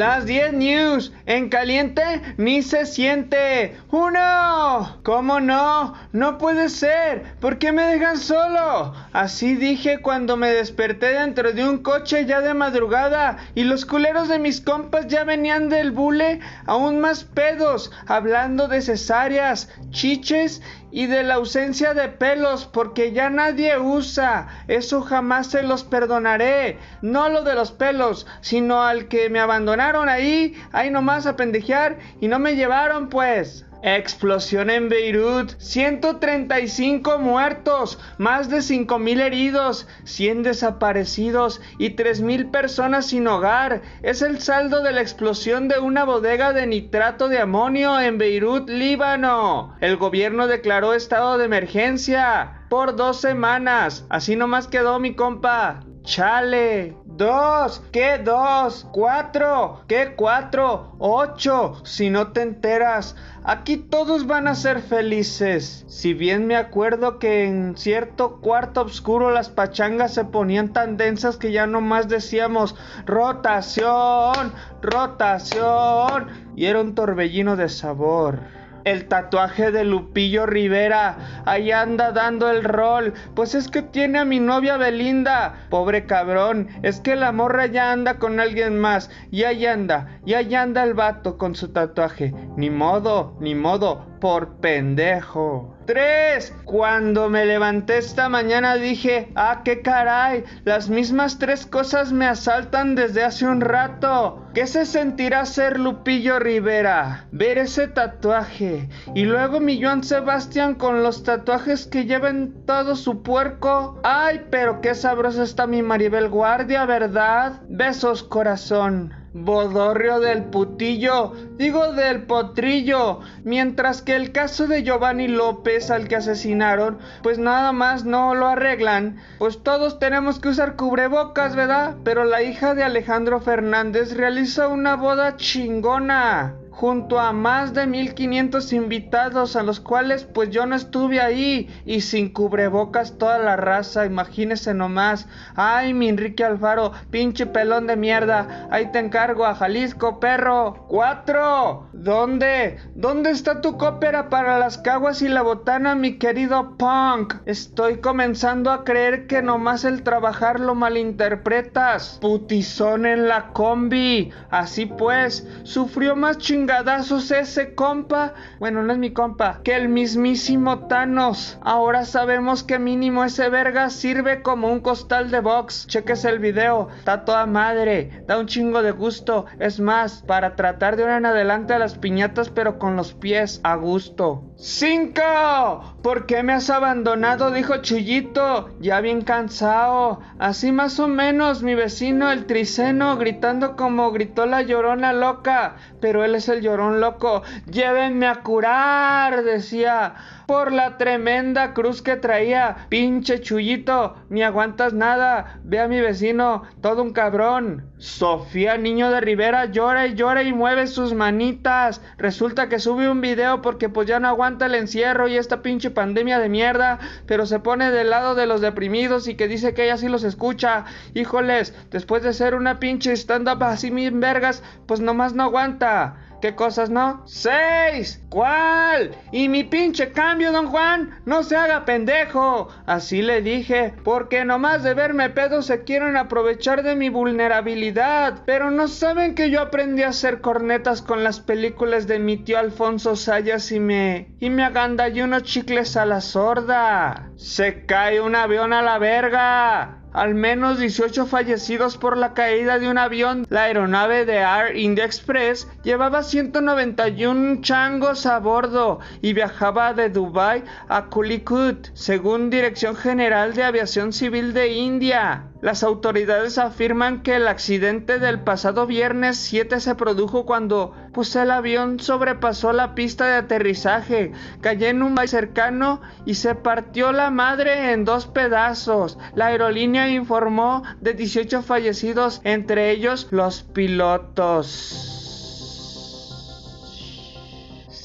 Las 0.00 0.24
10 0.24 0.54
news 0.54 1.12
en 1.26 1.50
caliente 1.50 2.22
ni 2.38 2.62
se 2.62 2.86
siente. 2.86 3.76
¡Uno! 3.90 4.98
¿Cómo 5.02 5.40
no? 5.40 5.92
No 6.12 6.38
puede 6.38 6.70
ser. 6.70 7.34
¿Por 7.38 7.58
qué 7.58 7.70
me 7.70 7.82
dejan 7.82 8.16
solo? 8.16 8.94
Así 9.12 9.56
dije 9.56 10.00
cuando 10.00 10.38
me 10.38 10.48
desperté 10.54 11.08
dentro 11.08 11.52
de 11.52 11.68
un 11.68 11.82
coche 11.82 12.24
ya 12.24 12.40
de 12.40 12.54
madrugada 12.54 13.36
y 13.54 13.64
los 13.64 13.84
culeros 13.84 14.28
de 14.28 14.38
mis 14.38 14.62
compas 14.62 15.06
ya 15.06 15.24
venían 15.24 15.68
del 15.68 15.90
bule 15.90 16.40
aún 16.64 16.98
más 17.00 17.24
pedos, 17.24 17.92
hablando 18.06 18.68
de 18.68 18.80
cesáreas, 18.80 19.68
chiches 19.90 20.62
y 20.90 21.06
de 21.06 21.22
la 21.22 21.34
ausencia 21.34 21.94
de 21.94 22.08
pelos 22.08 22.66
porque 22.66 23.12
ya 23.12 23.30
nadie 23.30 23.78
usa. 23.78 24.48
Eso 24.68 25.02
jamás 25.02 25.48
se 25.48 25.62
los 25.62 25.84
perdonaré. 25.84 26.78
No 27.02 27.28
lo 27.28 27.42
de 27.42 27.54
los 27.54 27.72
pelos, 27.72 28.26
sino 28.40 28.82
al 28.82 29.08
que 29.08 29.30
me 29.30 29.40
abandonaron 29.40 30.08
ahí, 30.08 30.54
ahí 30.72 30.90
nomás 30.90 31.26
a 31.26 31.36
pendejear 31.36 31.98
y 32.20 32.28
no 32.28 32.38
me 32.38 32.56
llevaron 32.56 33.08
pues. 33.08 33.64
Explosión 33.82 34.68
en 34.68 34.88
Beirut, 34.88 35.52
135 35.58 37.18
muertos, 37.18 37.98
más 38.18 38.50
de 38.50 38.58
5.000 38.58 39.20
heridos, 39.20 39.88
100 40.04 40.42
desaparecidos 40.42 41.62
y 41.78 41.96
3.000 41.96 42.50
personas 42.50 43.06
sin 43.06 43.26
hogar. 43.26 43.82
Es 44.02 44.20
el 44.20 44.40
saldo 44.40 44.82
de 44.82 44.92
la 44.92 45.00
explosión 45.00 45.68
de 45.68 45.78
una 45.78 46.04
bodega 46.04 46.52
de 46.52 46.66
nitrato 46.66 47.28
de 47.28 47.38
amonio 47.38 47.98
en 47.98 48.18
Beirut, 48.18 48.68
Líbano. 48.68 49.76
El 49.80 49.96
gobierno 49.96 50.46
declaró 50.46 50.92
estado 50.92 51.38
de 51.38 51.46
emergencia 51.46 52.66
por 52.68 52.96
dos 52.96 53.20
semanas. 53.20 54.04
Así 54.10 54.36
nomás 54.36 54.68
quedó 54.68 54.98
mi 54.98 55.14
compa. 55.14 55.80
Chale. 56.02 56.99
Dos, 57.20 57.82
¿qué 57.92 58.16
dos? 58.16 58.86
Cuatro, 58.92 59.82
¿qué 59.86 60.14
cuatro? 60.16 60.94
Ocho, 60.98 61.74
si 61.84 62.08
no 62.08 62.28
te 62.28 62.40
enteras. 62.40 63.14
Aquí 63.44 63.76
todos 63.76 64.26
van 64.26 64.48
a 64.48 64.54
ser 64.54 64.80
felices. 64.80 65.84
Si 65.86 66.14
bien 66.14 66.46
me 66.46 66.56
acuerdo 66.56 67.18
que 67.18 67.44
en 67.44 67.76
cierto 67.76 68.40
cuarto 68.40 68.80
oscuro 68.80 69.32
las 69.32 69.50
pachangas 69.50 70.14
se 70.14 70.24
ponían 70.24 70.72
tan 70.72 70.96
densas 70.96 71.36
que 71.36 71.52
ya 71.52 71.66
nomás 71.66 72.08
decíamos 72.08 72.74
rotación, 73.04 74.54
rotación. 74.80 76.28
Y 76.56 76.64
era 76.64 76.80
un 76.80 76.94
torbellino 76.94 77.54
de 77.54 77.68
sabor. 77.68 78.59
El 78.84 79.06
tatuaje 79.08 79.70
de 79.70 79.84
Lupillo 79.84 80.46
Rivera. 80.46 81.42
Ahí 81.44 81.70
anda 81.70 82.12
dando 82.12 82.50
el 82.50 82.64
rol. 82.64 83.14
Pues 83.34 83.54
es 83.54 83.68
que 83.68 83.82
tiene 83.82 84.18
a 84.18 84.24
mi 84.24 84.40
novia 84.40 84.76
Belinda. 84.76 85.66
Pobre 85.70 86.06
cabrón. 86.06 86.68
Es 86.82 87.00
que 87.00 87.16
la 87.16 87.32
morra 87.32 87.66
ya 87.66 87.92
anda 87.92 88.18
con 88.18 88.40
alguien 88.40 88.78
más. 88.78 89.10
Y 89.30 89.44
ahí 89.44 89.66
anda. 89.66 90.20
Y 90.24 90.34
ahí 90.34 90.54
anda 90.54 90.82
el 90.82 90.94
vato 90.94 91.38
con 91.38 91.54
su 91.54 91.72
tatuaje. 91.72 92.34
Ni 92.56 92.70
modo, 92.70 93.36
ni 93.40 93.54
modo. 93.54 94.09
Por 94.20 94.56
pendejo. 94.56 95.74
3. 95.86 96.54
Cuando 96.64 97.28
me 97.28 97.46
levanté 97.46 97.98
esta 97.98 98.28
mañana 98.28 98.76
dije, 98.76 99.32
ah, 99.34 99.62
qué 99.64 99.82
caray, 99.82 100.44
las 100.64 100.88
mismas 100.88 101.38
tres 101.38 101.66
cosas 101.66 102.12
me 102.12 102.26
asaltan 102.26 102.94
desde 102.94 103.24
hace 103.24 103.46
un 103.46 103.60
rato. 103.60 104.46
¿Qué 104.54 104.66
se 104.66 104.84
sentirá 104.84 105.46
ser 105.46 105.80
Lupillo 105.80 106.38
Rivera? 106.38 107.26
Ver 107.32 107.58
ese 107.58 107.88
tatuaje. 107.88 108.88
Y 109.14 109.24
luego 109.24 109.58
mi 109.58 109.82
Joan 109.82 110.04
Sebastián 110.04 110.74
con 110.74 111.02
los 111.02 111.24
tatuajes 111.24 111.86
que 111.86 112.04
llevan 112.04 112.52
todo 112.66 112.94
su 112.96 113.22
puerco. 113.22 113.98
Ay, 114.04 114.46
pero 114.50 114.80
qué 114.80 114.94
sabrosa 114.94 115.42
está 115.42 115.66
mi 115.66 115.82
Maribel 115.82 116.28
Guardia, 116.28 116.84
¿verdad? 116.84 117.62
Besos, 117.68 118.22
corazón. 118.22 119.19
Bodorrio 119.32 120.18
del 120.18 120.44
putillo, 120.44 121.32
digo 121.56 121.92
del 121.92 122.24
potrillo, 122.24 123.20
mientras 123.44 124.02
que 124.02 124.16
el 124.16 124.32
caso 124.32 124.66
de 124.66 124.82
Giovanni 124.82 125.28
López 125.28 125.92
al 125.92 126.08
que 126.08 126.16
asesinaron, 126.16 126.98
pues 127.22 127.38
nada 127.38 127.70
más 127.70 128.04
no 128.04 128.34
lo 128.34 128.48
arreglan, 128.48 129.18
pues 129.38 129.62
todos 129.62 130.00
tenemos 130.00 130.40
que 130.40 130.48
usar 130.48 130.74
cubrebocas, 130.74 131.54
¿verdad? 131.54 131.96
Pero 132.02 132.24
la 132.24 132.42
hija 132.42 132.74
de 132.74 132.82
Alejandro 132.82 133.40
Fernández 133.40 134.16
realiza 134.16 134.66
una 134.66 134.96
boda 134.96 135.36
chingona 135.36 136.59
junto 136.80 137.20
a 137.20 137.34
más 137.34 137.74
de 137.74 137.86
1500 137.86 138.72
invitados 138.72 139.54
a 139.54 139.62
los 139.62 139.80
cuales 139.80 140.24
pues 140.24 140.48
yo 140.48 140.64
no 140.64 140.74
estuve 140.74 141.20
ahí 141.20 141.68
y 141.84 142.00
sin 142.00 142.32
cubrebocas 142.32 143.18
toda 143.18 143.38
la 143.38 143.56
raza, 143.56 144.06
imagínese 144.06 144.72
nomás. 144.72 145.28
Ay, 145.56 145.92
mi 145.92 146.08
Enrique 146.08 146.42
Alfaro, 146.42 146.92
pinche 147.10 147.44
pelón 147.44 147.86
de 147.86 147.96
mierda, 147.96 148.66
ahí 148.70 148.90
te 148.92 148.98
encargo 148.98 149.44
a 149.44 149.54
Jalisco, 149.54 150.20
perro. 150.20 150.86
Cuatro. 150.88 151.90
¿Dónde? 151.92 152.78
¿Dónde 152.94 153.30
está 153.30 153.60
tu 153.60 153.76
cópera 153.76 154.30
para 154.30 154.58
las 154.58 154.78
caguas 154.78 155.20
y 155.20 155.28
la 155.28 155.42
botana, 155.42 155.94
mi 155.94 156.16
querido 156.16 156.78
punk? 156.78 157.34
Estoy 157.44 157.98
comenzando 158.00 158.70
a 158.70 158.84
creer 158.84 159.26
que 159.26 159.42
nomás 159.42 159.84
el 159.84 160.02
trabajar 160.02 160.60
lo 160.60 160.74
malinterpretas. 160.74 162.16
Putizón 162.22 163.04
en 163.04 163.28
la 163.28 163.48
combi. 163.48 164.30
Así 164.48 164.86
pues, 164.86 165.46
sufrió 165.64 166.16
más 166.16 166.38
chingada 166.70 167.00
ese 167.40 167.74
compa, 167.74 168.34
bueno, 168.60 168.84
no 168.84 168.92
es 168.92 168.98
mi 169.00 169.12
compa, 169.12 169.60
que 169.64 169.74
el 169.74 169.88
mismísimo 169.88 170.86
Thanos. 170.86 171.58
Ahora 171.62 172.04
sabemos 172.04 172.62
que 172.62 172.78
mínimo 172.78 173.24
ese 173.24 173.48
verga 173.48 173.90
sirve 173.90 174.42
como 174.42 174.68
un 174.68 174.78
costal 174.78 175.32
de 175.32 175.40
box. 175.40 175.88
Cheques 175.88 176.24
el 176.24 176.38
video, 176.38 176.88
está 176.96 177.24
toda 177.24 177.46
madre, 177.46 178.22
da 178.28 178.38
un 178.38 178.46
chingo 178.46 178.82
de 178.82 178.92
gusto. 178.92 179.46
Es 179.58 179.80
más, 179.80 180.22
para 180.22 180.54
tratar 180.54 180.94
de 180.94 181.02
ahora 181.02 181.16
en 181.16 181.26
adelante 181.26 181.74
a 181.74 181.80
las 181.80 181.98
piñatas, 181.98 182.50
pero 182.50 182.78
con 182.78 182.94
los 182.94 183.14
pies 183.14 183.60
a 183.64 183.74
gusto. 183.74 184.49
5, 184.62 185.94
¿por 186.02 186.26
qué 186.26 186.42
me 186.42 186.52
has 186.52 186.68
abandonado? 186.68 187.50
dijo 187.50 187.78
Chuyito, 187.78 188.68
ya 188.78 189.00
bien 189.00 189.22
cansado. 189.22 190.20
Así 190.38 190.70
más 190.70 191.00
o 191.00 191.08
menos, 191.08 191.62
mi 191.62 191.74
vecino 191.74 192.30
el 192.30 192.44
triceno, 192.44 193.16
gritando 193.16 193.74
como 193.74 194.12
gritó 194.12 194.44
la 194.44 194.60
llorona 194.60 195.14
loca. 195.14 195.76
Pero 196.02 196.24
él 196.24 196.34
es 196.34 196.50
el 196.50 196.60
llorón 196.60 197.00
loco. 197.00 197.42
Llévenme 197.70 198.26
a 198.26 198.42
curar, 198.42 199.44
decía 199.44 200.14
por 200.46 200.72
la 200.72 200.98
tremenda 200.98 201.72
cruz 201.72 202.02
que 202.02 202.16
traía. 202.16 202.88
Pinche 202.90 203.40
chullito, 203.40 204.16
ni 204.28 204.42
aguantas 204.42 204.92
nada. 204.92 205.60
Ve 205.62 205.78
a 205.78 205.88
mi 205.88 206.00
vecino, 206.00 206.64
todo 206.82 207.02
un 207.02 207.12
cabrón. 207.12 207.86
Sofía, 207.98 208.76
niño 208.76 209.10
de 209.10 209.20
Rivera, 209.20 209.66
llora 209.66 210.06
y 210.06 210.14
llora 210.14 210.42
y 210.42 210.52
mueve 210.52 210.86
sus 210.86 211.14
manitas. 211.14 212.02
Resulta 212.18 212.68
que 212.68 212.78
sube 212.78 213.08
un 213.08 213.20
video 213.20 213.62
porque 213.62 213.88
pues 213.88 214.08
ya 214.08 214.18
no 214.20 214.28
aguanta 214.28 214.49
el 214.58 214.74
encierro 214.74 215.28
y 215.28 215.36
esta 215.36 215.62
pinche 215.62 215.90
pandemia 215.90 216.38
de 216.38 216.48
mierda, 216.48 216.98
pero 217.26 217.46
se 217.46 217.60
pone 217.60 217.90
del 217.90 218.10
lado 218.10 218.34
de 218.34 218.46
los 218.46 218.60
deprimidos 218.60 219.28
y 219.28 219.34
que 219.34 219.48
dice 219.48 219.74
que 219.74 219.84
ella 219.84 219.96
sí 219.96 220.08
los 220.08 220.24
escucha. 220.24 220.84
Híjoles, 221.14 221.74
después 221.90 222.22
de 222.22 222.32
ser 222.32 222.54
una 222.54 222.80
pinche 222.80 223.12
stand-up 223.12 223.62
así 223.62 223.90
bien 223.90 224.20
vergas, 224.20 224.62
pues 224.86 225.00
nomás 225.00 225.34
no 225.34 225.44
aguanta. 225.44 226.29
¿Qué 226.40 226.54
cosas 226.54 226.88
no? 226.88 227.22
¡Seis! 227.26 228.22
¿Cuál? 228.30 229.10
Y 229.30 229.48
mi 229.48 229.64
pinche 229.64 230.10
cambio, 230.12 230.52
don 230.52 230.68
Juan, 230.68 231.20
no 231.26 231.42
se 231.42 231.56
haga 231.56 231.84
pendejo. 231.84 232.68
Así 232.86 233.20
le 233.20 233.42
dije, 233.42 233.94
porque 234.04 234.44
nomás 234.44 234.82
de 234.82 234.94
verme 234.94 235.28
pedo 235.28 235.60
se 235.60 235.84
quieren 235.84 236.16
aprovechar 236.16 236.82
de 236.82 236.96
mi 236.96 237.10
vulnerabilidad. 237.10 238.42
Pero 238.46 238.70
no 238.70 238.88
saben 238.88 239.34
que 239.34 239.50
yo 239.50 239.60
aprendí 239.60 240.02
a 240.02 240.08
hacer 240.08 240.40
cornetas 240.40 241.02
con 241.02 241.24
las 241.24 241.40
películas 241.40 242.06
de 242.06 242.18
mi 242.18 242.38
tío 242.38 242.58
Alfonso 242.58 243.16
Sayas 243.16 243.70
y 243.72 243.80
me... 243.80 244.34
y 244.40 244.48
me 244.48 244.64
agandallé 244.64 245.24
unos 245.24 245.42
chicles 245.42 245.96
a 245.96 246.06
la 246.06 246.22
sorda. 246.22 247.30
Se 247.36 247.84
cae 247.84 248.20
un 248.20 248.34
avión 248.34 248.72
a 248.72 248.80
la 248.80 248.98
verga. 248.98 249.99
Al 250.12 250.34
menos 250.34 250.78
18 250.78 251.26
fallecidos 251.26 251.96
por 251.96 252.16
la 252.16 252.34
caída 252.34 252.78
de 252.78 252.88
un 252.88 252.98
avión. 252.98 253.46
La 253.48 253.64
aeronave 253.64 254.24
de 254.24 254.38
Air 254.38 254.76
India 254.76 255.04
Express 255.04 255.68
llevaba 255.84 256.24
191 256.24 257.60
changos 257.62 258.26
a 258.26 258.40
bordo 258.40 258.98
y 259.22 259.32
viajaba 259.32 259.94
de 259.94 260.10
Dubai 260.10 260.64
a 260.88 261.06
Kulikut, 261.06 261.88
según 261.94 262.50
Dirección 262.50 262.96
General 262.96 263.54
de 263.54 263.62
Aviación 263.62 264.12
Civil 264.12 264.52
de 264.52 264.72
India. 264.72 265.44
Las 265.60 265.82
autoridades 265.82 266.56
afirman 266.56 267.22
que 267.22 267.36
el 267.36 267.46
accidente 267.46 268.18
del 268.18 268.40
pasado 268.40 268.86
viernes 268.86 269.36
7 269.36 269.80
se 269.80 269.94
produjo 269.94 270.46
cuando 270.46 270.94
pues 271.12 271.36
el 271.36 271.50
avión 271.50 272.00
sobrepasó 272.00 272.72
la 272.72 272.94
pista 272.94 273.26
de 273.26 273.34
aterrizaje, 273.34 274.32
cayó 274.62 274.86
en 274.86 275.02
un 275.02 275.14
valle 275.14 275.28
cercano 275.28 276.00
y 276.24 276.34
se 276.34 276.54
partió 276.54 277.12
la 277.12 277.30
madre 277.30 277.92
en 277.92 278.06
dos 278.06 278.26
pedazos. 278.26 279.18
La 279.34 279.46
aerolínea 279.46 280.08
informó 280.08 280.82
de 281.00 281.12
18 281.12 281.62
fallecidos, 281.62 282.40
entre 282.44 282.90
ellos 282.90 283.28
los 283.30 283.62
pilotos. 283.62 285.09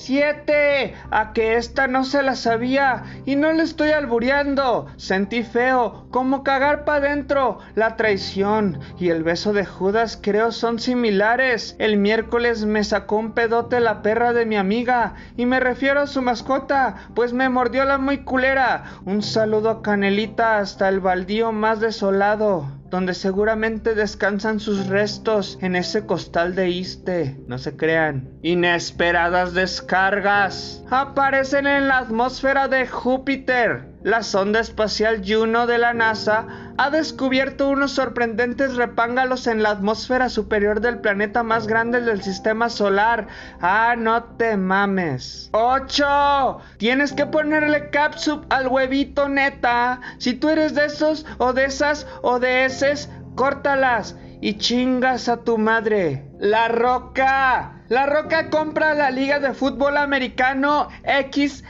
7. 0.05 0.93
A 1.09 1.33
que 1.33 1.55
esta 1.55 1.87
no 1.87 2.03
se 2.03 2.21
la 2.21 2.35
sabía 2.35 3.05
y 3.25 3.35
no 3.35 3.51
le 3.53 3.63
estoy 3.63 3.89
albureando. 3.89 4.85
Sentí 4.97 5.41
feo, 5.41 6.05
como 6.11 6.43
cagar 6.43 6.85
pa' 6.85 6.99
dentro. 6.99 7.57
La 7.73 7.95
traición 7.95 8.79
y 8.99 9.09
el 9.09 9.23
beso 9.23 9.51
de 9.51 9.65
Judas 9.65 10.19
creo 10.21 10.51
son 10.51 10.77
similares. 10.77 11.75
El 11.79 11.97
miércoles 11.97 12.65
me 12.65 12.83
sacó 12.83 13.15
un 13.15 13.31
pedote 13.31 13.79
la 13.79 14.03
perra 14.03 14.31
de 14.31 14.45
mi 14.45 14.57
amiga 14.57 15.15
y 15.37 15.47
me 15.47 15.59
refiero 15.59 16.01
a 16.01 16.07
su 16.07 16.21
mascota, 16.21 17.07
pues 17.15 17.33
me 17.33 17.49
mordió 17.49 17.83
la 17.83 17.97
muy 17.97 18.19
culera. 18.19 18.83
Un 19.05 19.23
saludo 19.23 19.71
a 19.71 19.81
Canelita 19.81 20.59
hasta 20.59 20.87
el 20.87 20.99
baldío 20.99 21.51
más 21.51 21.79
desolado 21.79 22.67
donde 22.95 23.13
seguramente 23.13 23.93
descansan 23.93 24.61
sus 24.61 24.87
restos 24.87 25.57
en 25.61 25.75
ese 25.75 26.05
costal 26.05 26.55
de 26.55 26.69
Iste. 26.69 27.37
No 27.45 27.57
se 27.57 27.75
crean. 27.75 28.29
Inesperadas 28.41 29.53
descargas 29.53 30.81
aparecen 30.89 31.67
en 31.67 31.89
la 31.89 31.97
atmósfera 31.97 32.69
de 32.69 32.87
Júpiter. 32.87 33.89
La 34.01 34.23
sonda 34.23 34.61
espacial 34.61 35.23
Juno 35.27 35.67
de 35.67 35.77
la 35.77 35.93
NASA 35.93 36.64
ha 36.77 36.89
descubierto 36.89 37.69
unos 37.69 37.91
sorprendentes 37.91 38.75
repángalos 38.75 39.47
en 39.47 39.63
la 39.63 39.69
atmósfera 39.71 40.29
superior 40.29 40.81
del 40.81 40.99
planeta 40.99 41.43
más 41.43 41.67
grande 41.67 42.01
del 42.01 42.21
sistema 42.21 42.69
solar. 42.69 43.27
Ah, 43.61 43.95
no 43.97 44.23
te 44.23 44.57
mames. 44.57 45.49
8. 45.53 46.59
Tienes 46.77 47.13
que 47.13 47.25
ponerle 47.25 47.89
capsup 47.89 48.45
al 48.49 48.67
huevito 48.67 49.29
neta. 49.29 50.01
Si 50.17 50.33
tú 50.33 50.49
eres 50.49 50.75
de 50.75 50.85
esos 50.85 51.25
o 51.37 51.53
de 51.53 51.65
esas 51.65 52.07
o 52.21 52.39
de 52.39 52.65
eses, 52.65 53.09
córtalas 53.35 54.17
y 54.41 54.57
chingas 54.57 55.29
a 55.29 55.37
tu 55.37 55.57
madre. 55.57 56.25
La 56.39 56.67
Roca. 56.67 57.83
La 57.87 58.05
Roca 58.05 58.49
compra 58.49 58.93
la 58.95 59.11
Liga 59.11 59.39
de 59.39 59.53
Fútbol 59.53 59.97
Americano 59.97 60.89
XXFL. 61.03 61.61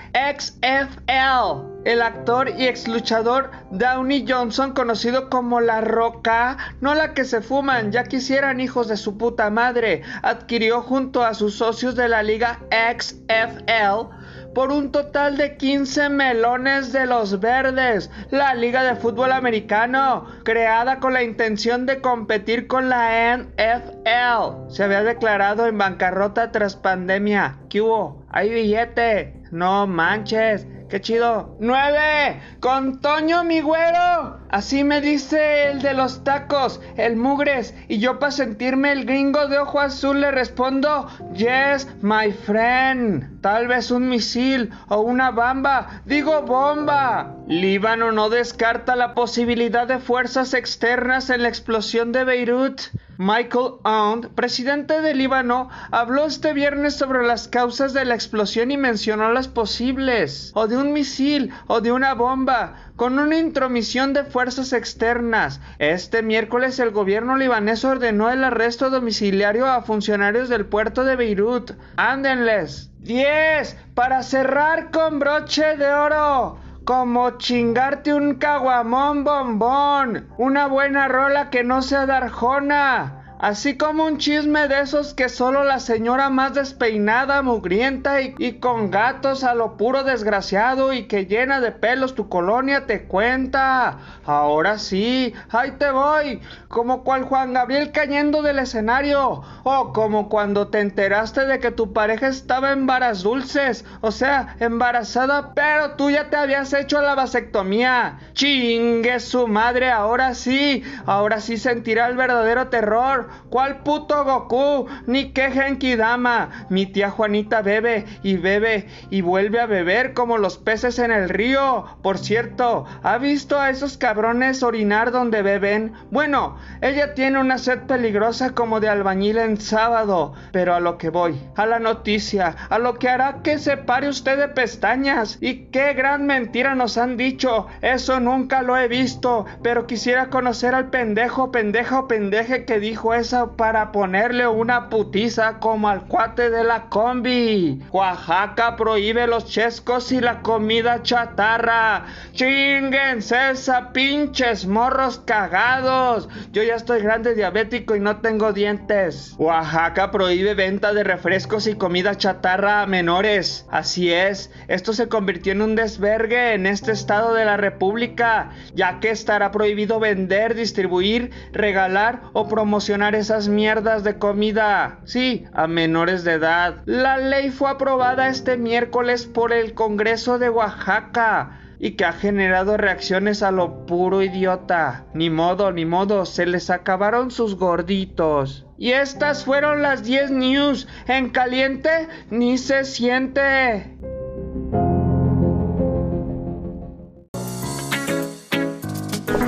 El 1.86 2.02
actor 2.02 2.50
y 2.50 2.66
ex 2.66 2.88
luchador 2.88 3.52
Downey 3.70 4.26
Johnson, 4.28 4.74
conocido 4.74 5.30
como 5.30 5.62
La 5.62 5.82
Roca, 5.82 6.58
no 6.82 6.96
la 6.96 7.14
que 7.14 7.26
se 7.26 7.42
fuman, 7.42 7.92
ya 7.92 8.04
quisieran 8.04 8.60
hijos 8.60 8.88
de 8.88 8.98
su 8.98 9.20
puta 9.20 9.52
madre, 9.52 10.02
adquirió 10.24 10.82
junto 10.82 11.24
a 11.24 11.36
sus 11.36 11.56
socios 11.56 11.96
de 11.96 12.10
la 12.10 12.24
Liga 12.24 12.60
XFL 12.72 14.10
por 14.56 14.72
un 14.72 14.92
total 14.92 15.38
de 15.38 15.58
15 15.58 16.10
melones 16.10 16.92
de 16.92 17.06
los 17.06 17.40
verdes. 17.40 18.10
La 18.32 18.56
Liga 18.56 18.84
de 18.84 18.96
Fútbol 18.96 19.32
Americano, 19.34 20.26
creada 20.44 21.00
con 21.00 21.14
la 21.14 21.22
intención 21.22 21.86
de 21.86 22.02
competir 22.02 22.66
con 22.66 22.90
la 22.90 23.38
NFL, 23.38 24.70
se 24.70 24.84
había 24.84 25.04
declarado 25.04 25.68
en 25.68 25.78
bancarrota 25.78 26.52
tras 26.52 26.76
pandemia. 26.76 27.58
¿Qué 27.70 27.82
hubo? 27.82 28.26
Hay 28.30 28.50
billete. 28.50 29.44
No 29.52 29.86
manches. 29.86 30.66
¡Qué 30.96 31.02
chido! 31.02 31.58
¡Nueve! 31.60 32.40
¡Con 32.62 33.02
Toño, 33.02 33.44
mi 33.44 33.60
güero! 33.60 34.40
Así 34.50 34.86
me 34.86 35.02
dice 35.02 35.72
el 35.72 35.82
de 35.82 35.94
los 35.94 36.24
tacos, 36.24 36.80
el 36.96 37.18
mugres. 37.18 37.74
Y 37.90 38.00
yo 38.00 38.18
para 38.18 38.32
sentirme 38.32 38.94
el 38.94 39.04
gringo 39.04 39.46
de 39.50 39.60
ojo 39.60 39.82
azul 39.82 40.22
le 40.22 40.32
respondo, 40.32 41.10
Yes, 41.34 41.90
my 42.02 42.32
friend. 42.32 43.35
Tal 43.46 43.68
vez 43.68 43.92
un 43.92 44.10
misil 44.10 44.72
o 44.88 45.02
una 45.02 45.30
bamba. 45.30 46.02
Digo 46.06 46.42
bomba. 46.42 47.36
Líbano 47.48 48.12
no 48.12 48.32
descarta 48.32 48.96
la 48.96 49.14
posibilidad 49.14 49.86
de 49.86 50.00
fuerzas 50.00 50.56
externas 50.56 51.30
en 51.30 51.44
la 51.44 51.50
explosión 51.50 52.12
de 52.12 52.24
Beirut. 52.24 52.82
Michael 53.18 53.76
Aoun, 53.84 54.30
presidente 54.34 55.00
de 55.02 55.14
Líbano, 55.14 55.70
habló 55.92 56.26
este 56.26 56.54
viernes 56.54 56.96
sobre 56.96 57.26
las 57.26 57.48
causas 57.48 57.94
de 57.94 58.04
la 58.04 58.16
explosión 58.16 58.72
y 58.72 58.78
mencionó 58.78 59.32
las 59.32 59.48
posibles, 59.48 60.52
o 60.54 60.68
de 60.68 60.78
un 60.78 60.92
misil, 60.92 61.54
o 61.68 61.82
de 61.82 61.92
una 61.92 62.14
bomba, 62.14 62.76
con 62.96 63.20
una 63.20 63.38
intromisión 63.38 64.14
de 64.14 64.24
fuerzas 64.24 64.74
externas. 64.74 65.60
Este 65.80 66.24
miércoles 66.24 66.80
el 66.80 66.92
gobierno 66.92 67.38
libanés 67.38 67.84
ordenó 67.86 68.30
el 68.30 68.44
arresto 68.44 68.90
domiciliario 68.90 69.66
a 69.66 69.82
funcionarios 69.82 70.50
del 70.50 70.66
puerto 70.66 71.04
de 71.04 71.16
Beirut. 71.16 71.72
Ándenles. 71.98 72.92
10. 73.00 73.78
Para 73.94 74.24
cerrar 74.24 74.92
con 74.92 75.20
broche 75.20 75.78
de 75.78 75.92
oro 75.94 76.58
como 76.86 77.32
chingarte 77.40 78.14
un 78.14 78.36
caguamón 78.36 79.24
bombón, 79.24 80.28
una 80.38 80.68
buena 80.68 81.08
rola 81.08 81.50
que 81.50 81.64
no 81.64 81.82
sea 81.82 82.06
darjona. 82.06 83.15
Así 83.38 83.76
como 83.78 84.06
un 84.06 84.18
chisme 84.18 84.70
de 84.70 84.80
esos 84.80 85.14
que 85.14 85.28
solo 85.28 85.66
la 85.66 85.82
señora 85.82 86.30
más 86.30 86.54
despeinada, 86.54 87.42
mugrienta 87.42 88.22
y, 88.22 88.60
con 88.60 88.92
gatos 88.92 89.44
a 89.44 89.54
lo 89.54 89.76
puro 89.76 90.06
desgraciado 90.06 90.94
y 90.94 91.04
que 91.04 91.26
llena 91.26 91.60
de 91.60 91.74
pelos 91.74 92.16
tu 92.16 92.30
colonia 92.30 92.86
te 92.86 93.04
cuenta. 93.04 93.98
Ahora 94.26 94.78
sí, 94.78 95.34
ahí 95.50 95.72
te 95.72 95.92
voy, 95.92 96.42
como 96.70 97.04
cual 97.04 97.24
Juan 97.24 97.54
Gabriel 97.54 97.92
cayendo 97.92 98.42
del 98.42 98.60
escenario, 98.60 99.44
o 99.64 99.92
como 99.92 100.30
cuando 100.30 100.70
te 100.70 100.80
enteraste 100.80 101.46
de 101.46 101.60
que 101.60 101.72
tu 101.72 101.92
pareja 101.92 102.28
estaba 102.28 102.72
en 102.72 102.88
varas 102.88 103.22
dulces, 103.22 103.84
o 104.00 104.12
sea, 104.12 104.56
embarazada, 104.60 105.54
pero 105.54 105.92
tú 105.96 106.10
ya 106.10 106.30
te 106.30 106.38
habías 106.38 106.72
hecho 106.74 107.02
la 107.02 107.16
vasectomía. 107.16 108.20
Chingue 108.34 109.20
su 109.20 109.48
madre, 109.48 109.92
ahora 109.92 110.34
sí, 110.36 110.84
ahora 111.06 111.42
sí 111.42 111.58
sentirá 111.58 112.08
el 112.08 112.16
verdadero 112.16 112.70
terror 112.70 113.25
¿cuál 113.50 113.80
puto 113.84 114.24
Goku? 114.24 114.88
Ni 115.08 115.32
qué 115.32 115.52
Genki 115.52 115.96
Dama. 115.96 116.68
Mi 116.70 116.86
tía 116.86 117.10
Juanita 117.10 117.62
bebe 117.62 118.06
y 118.24 118.38
bebe 118.38 118.88
y 119.10 119.22
vuelve 119.22 119.60
a 119.60 119.66
beber 119.66 120.14
como 120.14 120.38
los 120.38 120.58
peces 120.58 121.00
en 121.00 121.12
el 121.12 121.30
río. 121.30 121.86
Por 122.02 122.18
cierto, 122.18 122.86
¿ha 123.04 123.18
visto 123.18 123.60
a 123.60 123.70
esos 123.70 123.98
cabrones 123.98 124.64
orinar 124.64 125.12
donde 125.12 125.42
beben? 125.42 125.94
Bueno, 126.12 126.58
ella 126.82 127.14
tiene 127.14 127.40
una 127.40 127.58
sed 127.58 127.80
peligrosa 127.88 128.52
como 128.52 128.80
de 128.80 128.90
albañil 128.90 129.38
en 129.38 129.60
sábado. 129.60 130.34
Pero 130.52 130.76
a 130.76 130.80
lo 130.80 130.98
que 130.98 131.10
voy, 131.10 131.40
a 131.56 131.66
la 131.66 131.80
noticia, 131.80 132.56
a 132.70 132.80
lo 132.80 132.96
que 132.96 133.10
hará 133.10 133.42
que 133.44 133.58
se 133.58 133.78
pare 133.78 134.10
usted 134.10 134.38
de 134.38 134.48
pestañas. 134.48 135.38
Y 135.42 135.66
qué 135.72 135.94
gran 135.94 136.26
mentira 136.28 136.76
nos 136.76 136.98
han 136.98 137.18
dicho. 137.18 137.68
Eso 137.82 138.20
nunca 138.20 138.62
lo 138.62 138.78
he 138.78 138.88
visto. 138.88 139.46
Pero 139.64 139.88
quisiera 139.88 140.30
conocer 140.30 140.76
al 140.76 140.90
pendejo, 140.90 141.52
pendeja 141.52 142.00
o 142.00 142.08
pendeje 142.08 142.66
que 142.66 142.80
dijo 142.80 143.14
para 143.56 143.94
ponerle 143.94 144.46
una 144.46 144.90
putiza 144.90 145.60
como 145.60 145.88
al 145.88 146.02
cuate 146.02 146.50
de 146.50 146.66
la 146.66 146.90
combi. 146.90 147.82
Oaxaca 147.92 148.76
prohíbe 148.76 149.26
los 149.26 149.46
chescos 149.46 150.12
y 150.12 150.20
la 150.20 150.42
comida 150.42 151.02
chatarra. 151.02 152.08
Chinguense 152.34 153.52
esa 153.52 153.94
pinches 153.94 154.68
morros 154.68 155.20
cagados. 155.20 156.28
Yo 156.52 156.62
ya 156.64 156.76
estoy 156.76 157.02
grande 157.02 157.36
diabético 157.36 157.96
y 157.96 158.02
no 158.02 158.18
tengo 158.18 158.52
dientes. 158.52 159.34
Oaxaca 159.38 160.12
prohíbe 160.12 160.54
venta 160.54 160.94
de 160.94 161.06
refrescos 161.06 161.68
y 161.68 161.76
comida 161.76 162.18
chatarra 162.18 162.82
a 162.82 162.86
menores. 162.86 163.66
Así 163.72 164.12
es, 164.12 164.52
esto 164.68 164.92
se 164.92 165.08
convirtió 165.08 165.54
en 165.54 165.62
un 165.62 165.76
desvergue 165.76 166.54
en 166.54 166.66
este 166.66 166.92
estado 166.92 167.34
de 167.34 167.46
la 167.46 167.56
República, 167.56 168.52
ya 168.74 169.00
que 169.00 169.10
estará 169.10 169.52
prohibido 169.52 170.02
vender, 170.02 170.54
distribuir, 170.54 171.32
regalar 171.54 172.24
o 172.34 172.50
promocionar 172.50 173.05
esas 173.14 173.48
mierdas 173.48 174.04
de 174.04 174.18
comida. 174.18 175.00
Sí, 175.04 175.46
a 175.54 175.68
menores 175.68 176.24
de 176.24 176.34
edad. 176.34 176.82
La 176.86 177.18
ley 177.18 177.52
fue 177.52 177.70
aprobada 177.70 178.30
este 178.30 178.58
miércoles 178.58 179.26
por 179.26 179.54
el 179.54 179.76
Congreso 179.76 180.40
de 180.40 180.50
Oaxaca 180.50 181.60
y 181.80 181.92
que 181.92 182.06
ha 182.06 182.14
generado 182.14 182.78
reacciones 182.78 183.44
a 183.44 183.52
lo 183.52 183.86
puro 183.86 184.22
idiota. 184.22 185.06
Ni 185.14 185.30
modo, 185.30 185.72
ni 185.72 185.86
modo, 185.86 186.26
se 186.26 186.46
les 186.46 186.70
acabaron 186.70 187.32
sus 187.32 187.58
gorditos. 187.58 188.66
Y 188.78 188.92
estas 188.92 189.46
fueron 189.46 189.82
las 189.82 190.04
10 190.04 190.32
news. 190.32 190.88
En 191.08 191.30
caliente 191.30 192.08
ni 192.30 192.58
se 192.58 192.86
siente. 192.86 193.98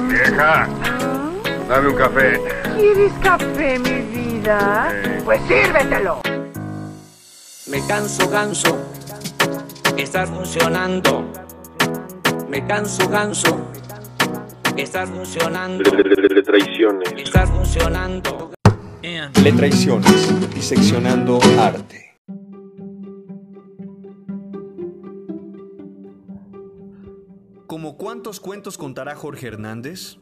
Vieja, 0.09 0.67
dame 1.67 1.89
un 1.89 1.95
café. 1.95 2.41
¿Quieres 2.75 3.13
café, 3.21 3.80
mi 3.80 4.01
vida? 4.01 4.93
Pues 5.25 5.41
sírvetelo. 5.47 6.21
Me 7.69 7.86
canso, 7.86 8.30
ganso. 8.30 8.77
Estás 9.97 10.30
funcionando. 10.30 11.25
Me 12.49 12.65
canso, 12.65 13.08
ganso. 13.10 13.69
Estás 14.77 15.10
funcionando. 15.10 15.84
Le 15.91 16.43
traiciones. 16.43 17.13
Estás 17.17 17.49
funcionando. 17.49 18.51
Le 19.01 19.51
traiciones. 19.51 20.53
Diseccionando 20.53 21.39
arte. 21.60 22.08
¿Como 27.65 27.97
cuántos 27.97 28.39
cuentos 28.39 28.77
contará 28.77 29.15
Jorge 29.15 29.47
Hernández? 29.47 30.17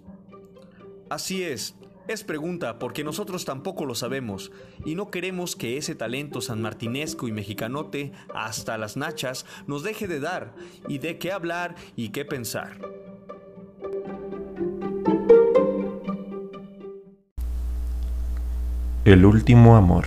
Así 1.10 1.44
es, 1.44 1.76
es 2.08 2.24
pregunta 2.24 2.80
porque 2.80 3.04
nosotros 3.04 3.46
tampoco 3.46 3.86
lo 3.86 3.96
sabemos 3.96 4.52
y 4.86 4.96
no 4.96 5.10
queremos 5.12 5.56
que 5.56 5.78
ese 5.78 5.96
talento 5.96 6.42
sanmartinesco 6.42 7.28
y 7.28 7.32
mexicanote 7.32 8.12
hasta 8.34 8.78
las 8.78 8.98
nachas 8.98 9.46
nos 9.68 9.84
deje 9.84 10.08
de 10.08 10.20
dar 10.20 10.54
y 10.88 10.98
de 10.98 11.18
qué 11.18 11.32
hablar 11.32 11.76
y 11.96 12.10
qué 12.10 12.26
pensar. 12.26 12.78
El 19.04 19.26
último 19.26 19.76
amor. 19.76 20.06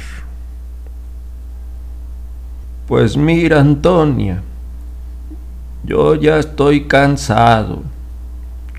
Pues 2.88 3.16
mira, 3.16 3.60
Antonia, 3.60 4.42
yo 5.84 6.16
ya 6.16 6.38
estoy 6.38 6.86
cansado. 6.86 7.82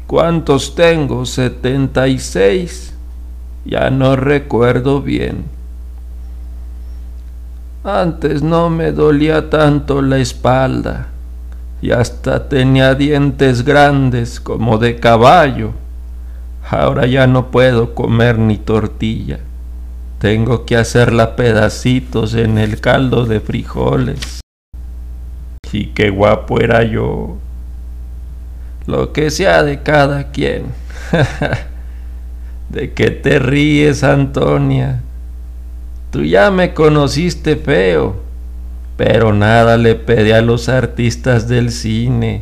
¿Cuántos 0.10 0.74
tengo? 0.74 1.24
76. 1.24 2.96
Ya 3.64 3.92
no 3.92 4.16
recuerdo 4.16 5.04
bien. 5.04 5.44
Antes 7.84 8.42
no 8.42 8.72
me 8.72 8.92
dolía 8.92 9.52
tanto 9.52 10.02
la 10.02 10.18
espalda 10.18 11.10
y 11.80 11.92
hasta 11.92 12.50
tenía 12.50 12.96
dientes 12.96 13.64
grandes 13.64 14.40
como 14.40 14.80
de 14.80 14.96
caballo. 14.96 15.74
Ahora 16.68 17.06
ya 17.06 17.28
no 17.28 17.52
puedo 17.52 17.94
comer 17.94 18.40
ni 18.40 18.58
tortilla. 18.58 19.42
Tengo 20.18 20.66
que 20.66 20.76
hacerla 20.76 21.36
pedacitos 21.36 22.34
en 22.34 22.58
el 22.58 22.82
caldo 22.82 23.28
de 23.28 23.42
frijoles. 23.42 24.42
Y 25.72 25.90
qué 25.90 26.10
guapo 26.10 26.60
era 26.60 26.84
yo. 26.84 27.38
Lo 28.90 29.14
que 29.14 29.30
sea 29.30 29.62
de 29.62 29.84
cada 29.84 30.32
quien. 30.32 30.64
¿De 32.70 32.92
qué 32.94 33.12
te 33.12 33.38
ríes, 33.38 34.04
Antonia? 34.04 35.04
Tú 36.10 36.24
ya 36.24 36.50
me 36.50 36.74
conociste 36.74 37.56
feo, 37.56 38.16
pero 38.98 39.32
nada 39.32 39.78
le 39.78 39.94
pedí 39.94 40.32
a 40.32 40.42
los 40.42 40.70
artistas 40.70 41.48
del 41.48 41.72
cine. 41.72 42.42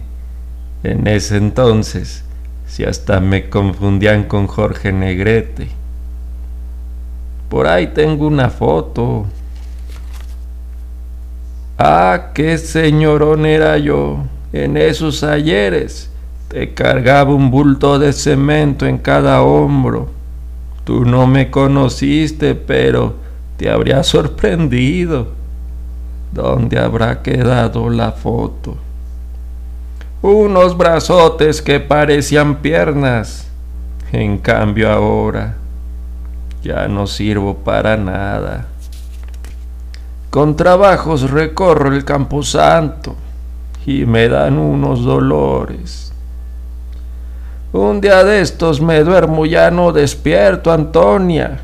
En 0.83 1.05
ese 1.07 1.35
entonces, 1.35 2.23
si 2.65 2.85
hasta 2.85 3.19
me 3.19 3.49
confundían 3.49 4.23
con 4.23 4.47
Jorge 4.47 4.93
Negrete. 4.93 5.67
Por 7.49 7.67
ahí 7.67 7.87
tengo 7.87 8.25
una 8.25 8.49
foto. 8.49 9.25
Ah, 11.77 12.31
qué 12.33 12.57
señorón 12.57 13.45
era 13.45 13.77
yo 13.77 14.23
en 14.53 14.77
esos 14.77 15.23
ayeres. 15.23 16.09
Te 16.47 16.73
cargaba 16.73 17.33
un 17.33 17.51
bulto 17.51 17.99
de 17.99 18.13
cemento 18.13 18.85
en 18.85 18.97
cada 18.97 19.41
hombro. 19.41 20.09
Tú 20.83 21.03
no 21.03 21.27
me 21.27 21.51
conociste, 21.51 22.55
pero 22.55 23.15
te 23.57 23.69
habría 23.69 24.03
sorprendido. 24.03 25.27
¿Dónde 26.31 26.79
habrá 26.79 27.21
quedado 27.21 27.89
la 27.89 28.11
foto? 28.11 28.77
Unos 30.21 30.77
brazotes 30.77 31.61
que 31.61 31.79
parecían 31.79 32.57
piernas. 32.57 33.47
En 34.11 34.37
cambio 34.37 34.89
ahora 34.89 35.57
ya 36.63 36.87
no 36.87 37.07
sirvo 37.07 37.55
para 37.55 37.97
nada. 37.97 38.67
Con 40.29 40.55
trabajos 40.55 41.29
recorro 41.29 41.93
el 41.93 42.03
camposanto 42.03 43.15
y 43.85 44.05
me 44.05 44.27
dan 44.27 44.57
unos 44.57 45.03
dolores. 45.03 46.06
Un 47.73 47.99
día 47.99 48.23
de 48.23 48.41
estos 48.41 48.79
me 48.79 49.03
duermo 49.03 49.45
ya 49.45 49.69
no 49.71 49.91
despierto, 49.91 50.71
Antonia, 50.71 51.59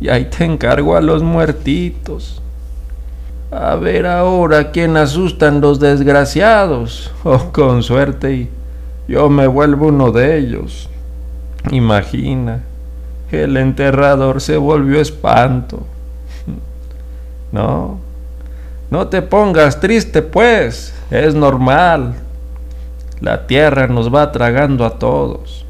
y 0.00 0.08
ahí 0.08 0.26
te 0.26 0.44
encargo 0.44 0.96
a 0.96 1.00
los 1.00 1.22
muertitos. 1.22 2.42
A 3.50 3.76
ver 3.76 4.06
ahora 4.06 4.70
quién 4.70 4.96
asustan 4.96 5.60
los 5.60 5.80
desgraciados, 5.80 7.10
oh, 7.24 7.50
con 7.52 7.82
suerte 7.82 8.32
y 8.32 8.50
yo 9.08 9.28
me 9.28 9.46
vuelvo 9.46 9.88
uno 9.88 10.10
de 10.10 10.38
ellos. 10.38 10.88
Imagina, 11.70 12.62
el 13.30 13.56
enterrador 13.56 14.40
se 14.40 14.56
volvió 14.56 15.00
espanto. 15.00 15.80
No, 17.52 17.98
no 18.90 19.08
te 19.08 19.20
pongas 19.20 19.78
triste 19.78 20.22
pues, 20.22 20.94
es 21.10 21.34
normal. 21.34 22.14
La 23.22 23.46
tierra 23.46 23.86
nos 23.86 24.12
va 24.12 24.32
tragando 24.32 24.84
a 24.84 24.98
todos. 24.98 25.64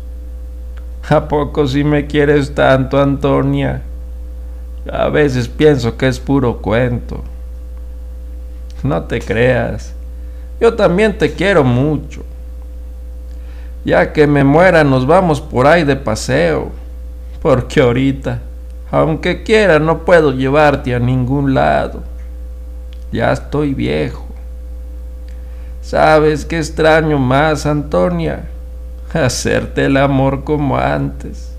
¿A 1.10 1.28
poco 1.28 1.66
si 1.68 1.84
me 1.84 2.06
quieres 2.06 2.54
tanto, 2.54 2.98
Antonia? 2.98 3.82
A 4.90 5.10
veces 5.10 5.48
pienso 5.48 5.98
que 5.98 6.08
es 6.08 6.18
puro 6.18 6.62
cuento. 6.62 7.22
No 8.82 9.02
te 9.02 9.20
creas. 9.20 9.92
Yo 10.62 10.72
también 10.72 11.18
te 11.18 11.34
quiero 11.34 11.62
mucho. 11.62 12.22
Ya 13.84 14.14
que 14.14 14.26
me 14.26 14.44
muera 14.44 14.82
nos 14.82 15.06
vamos 15.06 15.38
por 15.38 15.66
ahí 15.66 15.84
de 15.84 15.96
paseo. 15.96 16.70
Porque 17.42 17.82
ahorita, 17.82 18.40
aunque 18.90 19.42
quiera, 19.42 19.78
no 19.78 20.06
puedo 20.06 20.32
llevarte 20.32 20.94
a 20.94 20.98
ningún 20.98 21.52
lado. 21.52 22.02
Ya 23.12 23.30
estoy 23.30 23.74
viejo. 23.74 24.21
¿Sabes 25.82 26.46
qué 26.46 26.58
extraño 26.58 27.18
más, 27.18 27.66
Antonia? 27.66 28.44
Hacerte 29.12 29.86
el 29.86 29.96
amor 29.96 30.44
como 30.44 30.78
antes. 30.78 31.52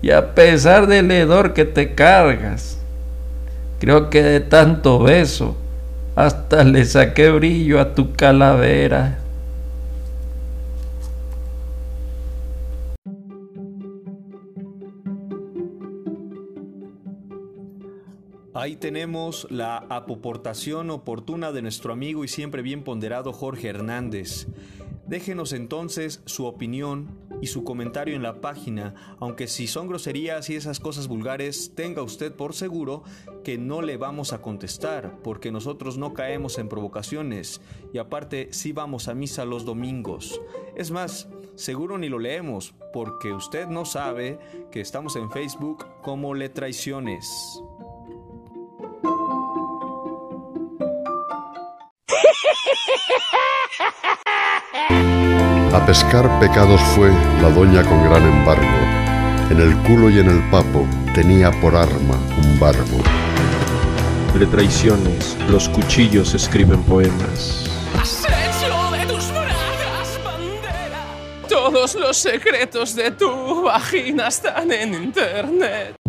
Y 0.00 0.10
a 0.10 0.34
pesar 0.34 0.86
del 0.86 1.10
hedor 1.10 1.52
que 1.52 1.64
te 1.64 1.94
cargas, 1.94 2.78
creo 3.80 4.08
que 4.08 4.22
de 4.22 4.40
tanto 4.40 5.00
beso, 5.00 5.56
hasta 6.14 6.62
le 6.62 6.84
saqué 6.84 7.30
brillo 7.30 7.80
a 7.80 7.94
tu 7.94 8.12
calavera. 8.12 9.18
Ahí 18.56 18.76
tenemos 18.76 19.48
la 19.50 19.78
apoportación 19.88 20.90
oportuna 20.90 21.50
de 21.50 21.60
nuestro 21.60 21.92
amigo 21.92 22.22
y 22.22 22.28
siempre 22.28 22.62
bien 22.62 22.84
ponderado 22.84 23.32
Jorge 23.32 23.66
Hernández. 23.66 24.46
Déjenos 25.08 25.52
entonces 25.52 26.22
su 26.24 26.46
opinión 26.46 27.18
y 27.42 27.48
su 27.48 27.64
comentario 27.64 28.14
en 28.14 28.22
la 28.22 28.40
página, 28.40 29.16
aunque 29.18 29.48
si 29.48 29.66
son 29.66 29.88
groserías 29.88 30.48
y 30.50 30.54
esas 30.54 30.78
cosas 30.78 31.08
vulgares, 31.08 31.72
tenga 31.74 32.02
usted 32.02 32.32
por 32.32 32.54
seguro 32.54 33.02
que 33.42 33.58
no 33.58 33.82
le 33.82 33.96
vamos 33.96 34.32
a 34.32 34.40
contestar, 34.40 35.18
porque 35.24 35.50
nosotros 35.50 35.98
no 35.98 36.14
caemos 36.14 36.56
en 36.58 36.68
provocaciones 36.68 37.60
y 37.92 37.98
aparte 37.98 38.50
sí 38.52 38.70
vamos 38.70 39.08
a 39.08 39.14
misa 39.14 39.44
los 39.44 39.64
domingos. 39.64 40.40
Es 40.76 40.92
más, 40.92 41.28
seguro 41.56 41.98
ni 41.98 42.08
lo 42.08 42.20
leemos, 42.20 42.72
porque 42.92 43.32
usted 43.32 43.66
no 43.66 43.84
sabe 43.84 44.38
que 44.70 44.80
estamos 44.80 45.16
en 45.16 45.28
Facebook 45.32 45.86
como 46.02 46.34
Le 46.34 46.48
Traiciones. 46.48 47.60
A 55.74 55.84
pescar 55.84 56.38
pecados 56.38 56.80
fue 56.94 57.10
la 57.42 57.50
doña 57.50 57.82
con 57.82 58.04
gran 58.04 58.22
embargo. 58.22 58.62
En 59.50 59.60
el 59.60 59.76
culo 59.78 60.08
y 60.08 60.20
en 60.20 60.28
el 60.28 60.48
papo 60.48 60.86
tenía 61.16 61.50
por 61.60 61.74
arma 61.74 62.16
un 62.40 62.60
barbo. 62.60 63.02
De 64.38 64.46
traiciones, 64.46 65.36
los 65.50 65.68
cuchillos 65.68 66.32
escriben 66.32 66.80
poemas. 66.84 67.68
Has 68.00 68.24
hecho 68.24 68.92
de 68.92 69.04
tus 69.06 69.28
bragas 69.32 70.20
bandera. 70.24 71.02
Todos 71.48 71.96
los 71.96 72.18
secretos 72.18 72.94
de 72.94 73.10
tu 73.10 73.64
vagina 73.64 74.28
están 74.28 74.70
en 74.70 74.94
internet. 74.94 76.03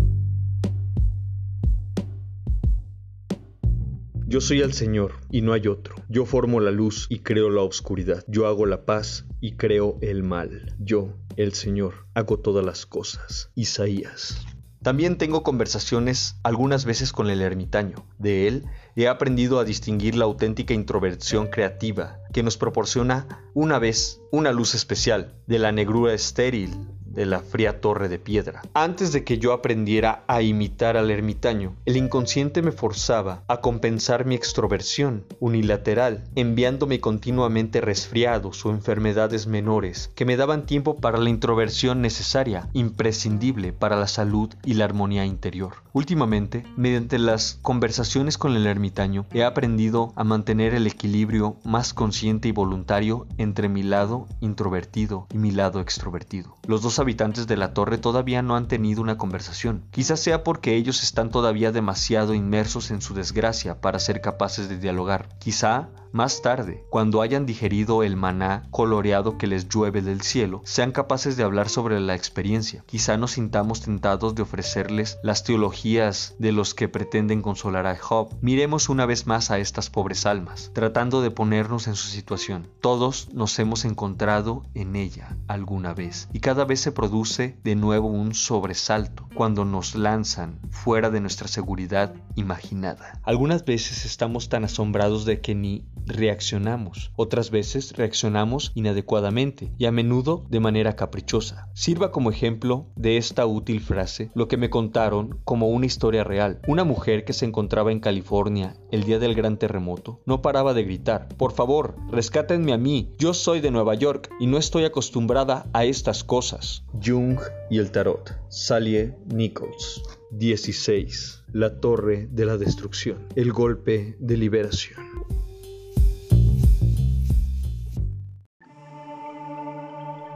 Yo 4.35 4.41
soy 4.41 4.59
el 4.59 4.73
Señor 4.73 5.13
y 5.31 5.39
no 5.39 5.53
hay 5.53 5.67
otro. 5.67 5.95
Yo 6.09 6.25
formo 6.25 6.59
la 6.59 6.71
luz 6.71 7.07
y 7.07 7.19
creo 7.19 7.49
la 7.49 7.61
oscuridad. 7.61 8.25
Yo 8.27 8.47
hago 8.47 8.65
la 8.65 8.83
paz 8.83 9.23
y 9.39 9.53
creo 9.53 9.97
el 10.01 10.23
mal. 10.23 10.75
Yo, 10.77 11.13
el 11.37 11.53
Señor, 11.53 12.05
hago 12.15 12.37
todas 12.39 12.65
las 12.65 12.85
cosas. 12.85 13.49
Isaías. 13.55 14.45
También 14.83 15.17
tengo 15.17 15.41
conversaciones 15.41 16.35
algunas 16.43 16.83
veces 16.83 17.13
con 17.13 17.29
el 17.29 17.41
ermitaño. 17.41 18.05
De 18.19 18.49
él 18.49 18.65
he 18.97 19.07
aprendido 19.07 19.57
a 19.57 19.63
distinguir 19.63 20.15
la 20.15 20.25
auténtica 20.25 20.73
introversión 20.73 21.47
creativa 21.47 22.19
que 22.33 22.43
nos 22.43 22.57
proporciona 22.57 23.47
una 23.53 23.79
vez 23.79 24.19
una 24.33 24.51
luz 24.51 24.75
especial 24.75 25.33
de 25.47 25.59
la 25.59 25.71
negrura 25.71 26.13
estéril 26.13 26.71
de 27.15 27.25
la 27.25 27.39
fría 27.39 27.81
torre 27.81 28.09
de 28.09 28.19
piedra. 28.19 28.61
Antes 28.73 29.11
de 29.11 29.23
que 29.23 29.39
yo 29.39 29.53
aprendiera 29.53 30.23
a 30.27 30.41
imitar 30.41 30.97
al 30.97 31.09
ermitaño, 31.09 31.75
el 31.85 31.97
inconsciente 31.97 32.61
me 32.61 32.71
forzaba 32.71 33.43
a 33.47 33.61
compensar 33.61 34.25
mi 34.25 34.35
extroversión 34.35 35.25
unilateral, 35.39 36.23
enviándome 36.35 36.99
continuamente 36.99 37.81
resfriados 37.81 38.65
o 38.65 38.71
enfermedades 38.71 39.47
menores 39.47 40.11
que 40.15 40.25
me 40.25 40.37
daban 40.37 40.65
tiempo 40.65 40.97
para 40.97 41.17
la 41.17 41.29
introversión 41.29 42.01
necesaria, 42.01 42.69
imprescindible 42.73 43.73
para 43.73 43.95
la 43.95 44.07
salud 44.07 44.53
y 44.63 44.75
la 44.75 44.85
armonía 44.85 45.25
interior. 45.25 45.75
Últimamente, 45.93 46.63
mediante 46.75 47.19
las 47.19 47.59
conversaciones 47.61 48.37
con 48.37 48.55
el 48.55 48.67
ermitaño, 48.67 49.25
he 49.31 49.43
aprendido 49.43 50.13
a 50.15 50.23
mantener 50.23 50.73
el 50.73 50.87
equilibrio 50.87 51.57
más 51.63 51.93
consciente 51.93 52.49
y 52.49 52.51
voluntario 52.51 53.27
entre 53.37 53.69
mi 53.69 53.83
lado 53.83 54.27
introvertido 54.41 55.27
y 55.31 55.37
mi 55.37 55.51
lado 55.51 55.79
extrovertido. 55.79 56.57
Los 56.67 56.81
dos 56.81 56.99
habitantes 57.05 57.45
de 57.45 57.55
la 57.55 57.73
torre 57.73 57.97
todavía 57.99 58.41
no 58.41 58.55
han 58.55 58.67
tenido 58.67 59.01
una 59.01 59.17
conversación. 59.17 59.83
Quizás 59.91 60.19
sea 60.19 60.43
porque 60.43 60.75
ellos 60.75 61.03
están 61.03 61.29
todavía 61.29 61.71
demasiado 61.71 62.33
inmersos 62.33 62.89
en 62.89 63.01
su 63.01 63.13
desgracia 63.13 63.79
para 63.79 63.99
ser 63.99 64.21
capaces 64.21 64.69
de 64.69 64.79
dialogar. 64.79 65.29
Quizá 65.37 65.89
más 66.15 66.41
tarde, 66.41 66.85
cuando 66.89 67.21
hayan 67.21 67.45
digerido 67.45 68.01
el 68.01 68.15
maná 68.15 68.69
coloreado 68.71 69.37
que 69.37 69.47
les 69.47 69.67
llueve 69.67 70.01
del 70.01 70.21
cielo, 70.21 70.61
sean 70.63 70.93
capaces 70.93 71.35
de 71.35 71.43
hablar 71.43 71.67
sobre 71.67 71.99
la 71.99 72.15
experiencia. 72.15 72.85
Quizá 72.85 73.17
nos 73.17 73.31
sintamos 73.31 73.81
tentados 73.81 74.33
de 74.33 74.43
ofrecerles 74.43 75.17
las 75.23 75.43
teologías 75.43 76.35
de 76.39 76.53
los 76.53 76.73
que 76.73 76.87
pretenden 76.87 77.41
consolar 77.41 77.85
a 77.85 77.97
Job. 77.97 78.29
Miremos 78.39 78.87
una 78.87 79.05
vez 79.05 79.27
más 79.27 79.51
a 79.51 79.59
estas 79.59 79.89
pobres 79.89 80.25
almas, 80.25 80.71
tratando 80.73 81.21
de 81.21 81.31
ponernos 81.31 81.87
en 81.87 81.95
su 81.95 82.07
situación. 82.07 82.69
Todos 82.79 83.33
nos 83.33 83.59
hemos 83.59 83.83
encontrado 83.83 84.63
en 84.73 84.95
ella 84.95 85.35
alguna 85.49 85.93
vez, 85.93 86.29
y 86.31 86.39
cada 86.39 86.63
vez 86.63 86.79
se 86.79 86.93
produce 86.93 87.57
de 87.65 87.75
nuevo 87.75 88.07
un 88.07 88.33
sobresalto 88.33 89.27
cuando 89.35 89.65
nos 89.65 89.95
lanzan 89.95 90.61
fuera 90.69 91.09
de 91.09 91.19
nuestra 91.19 91.49
seguridad 91.49 92.13
imaginada. 92.35 93.19
Algunas 93.23 93.65
veces 93.65 94.05
estamos 94.05 94.47
tan 94.47 94.63
asombrados 94.63 95.25
de 95.25 95.41
que 95.41 95.55
ni 95.55 95.83
reaccionamos. 96.05 97.11
Otras 97.15 97.51
veces 97.51 97.93
reaccionamos 97.95 98.71
inadecuadamente 98.75 99.71
y 99.77 99.85
a 99.85 99.91
menudo 99.91 100.45
de 100.49 100.59
manera 100.59 100.95
caprichosa. 100.95 101.69
Sirva 101.73 102.11
como 102.11 102.29
ejemplo 102.29 102.87
de 102.95 103.17
esta 103.17 103.45
útil 103.45 103.79
frase 103.79 104.31
lo 104.33 104.47
que 104.47 104.57
me 104.57 104.69
contaron 104.69 105.39
como 105.43 105.69
una 105.69 105.85
historia 105.85 106.23
real. 106.23 106.59
Una 106.67 106.83
mujer 106.83 107.25
que 107.25 107.33
se 107.33 107.45
encontraba 107.45 107.91
en 107.91 107.99
California 107.99 108.75
el 108.91 109.03
día 109.03 109.19
del 109.19 109.35
gran 109.35 109.57
terremoto 109.57 110.21
no 110.25 110.41
paraba 110.41 110.73
de 110.73 110.83
gritar, 110.83 111.27
por 111.37 111.51
favor, 111.51 111.95
rescátenme 112.11 112.73
a 112.73 112.77
mí, 112.77 113.13
yo 113.17 113.33
soy 113.33 113.61
de 113.61 113.71
Nueva 113.71 113.95
York 113.95 114.29
y 114.39 114.47
no 114.47 114.57
estoy 114.57 114.85
acostumbrada 114.85 115.67
a 115.73 115.85
estas 115.85 116.23
cosas. 116.23 116.83
Jung 117.03 117.39
y 117.69 117.79
el 117.79 117.91
tarot. 117.91 118.35
Sally 118.49 119.13
Nichols. 119.33 120.01
16. 120.31 121.43
La 121.53 121.79
torre 121.79 122.27
de 122.31 122.45
la 122.45 122.57
destrucción. 122.57 123.27
El 123.35 123.53
golpe 123.53 124.17
de 124.19 124.37
liberación. 124.37 124.99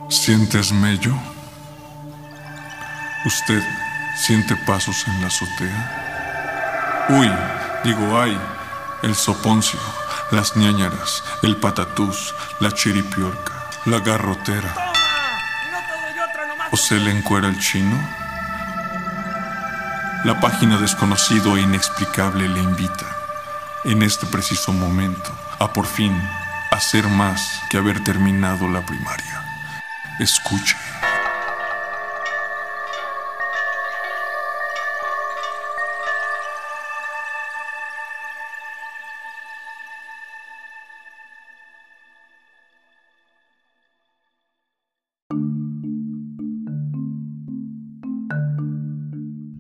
¿Sientes 0.10 0.72
mello? 0.72 1.14
¿Usted 3.26 3.64
siente 4.18 4.56
pasos 4.56 5.08
en 5.08 5.22
la 5.22 5.28
azotea? 5.28 7.06
Uy, 7.10 7.32
digo 7.84 8.20
ay, 8.20 8.36
el 9.04 9.14
soponcio, 9.14 9.80
las 10.32 10.56
ñañaras, 10.56 11.24
el 11.44 11.58
patatús, 11.58 12.34
la 12.60 12.72
chiripiorca, 12.72 13.54
la 13.86 14.00
garrotera. 14.00 14.74
¿O 16.72 16.78
se 16.78 16.96
le 16.96 17.12
encuera 17.12 17.48
el 17.48 17.60
chino? 17.60 17.96
La 20.24 20.40
página 20.42 20.78
desconocido 20.78 21.56
e 21.56 21.62
inexplicable 21.62 22.50
le 22.50 22.64
invita, 22.64 23.06
en 23.84 24.02
este 24.02 24.26
preciso 24.26 24.74
momento, 24.74 25.32
a 25.60 25.72
por 25.72 25.86
fin 25.86 26.20
hacer 26.72 27.08
más 27.08 27.62
que 27.70 27.78
haber 27.78 28.04
terminado 28.04 28.68
la 28.68 28.84
primaria. 28.84 29.49
Escuche. 30.20 30.76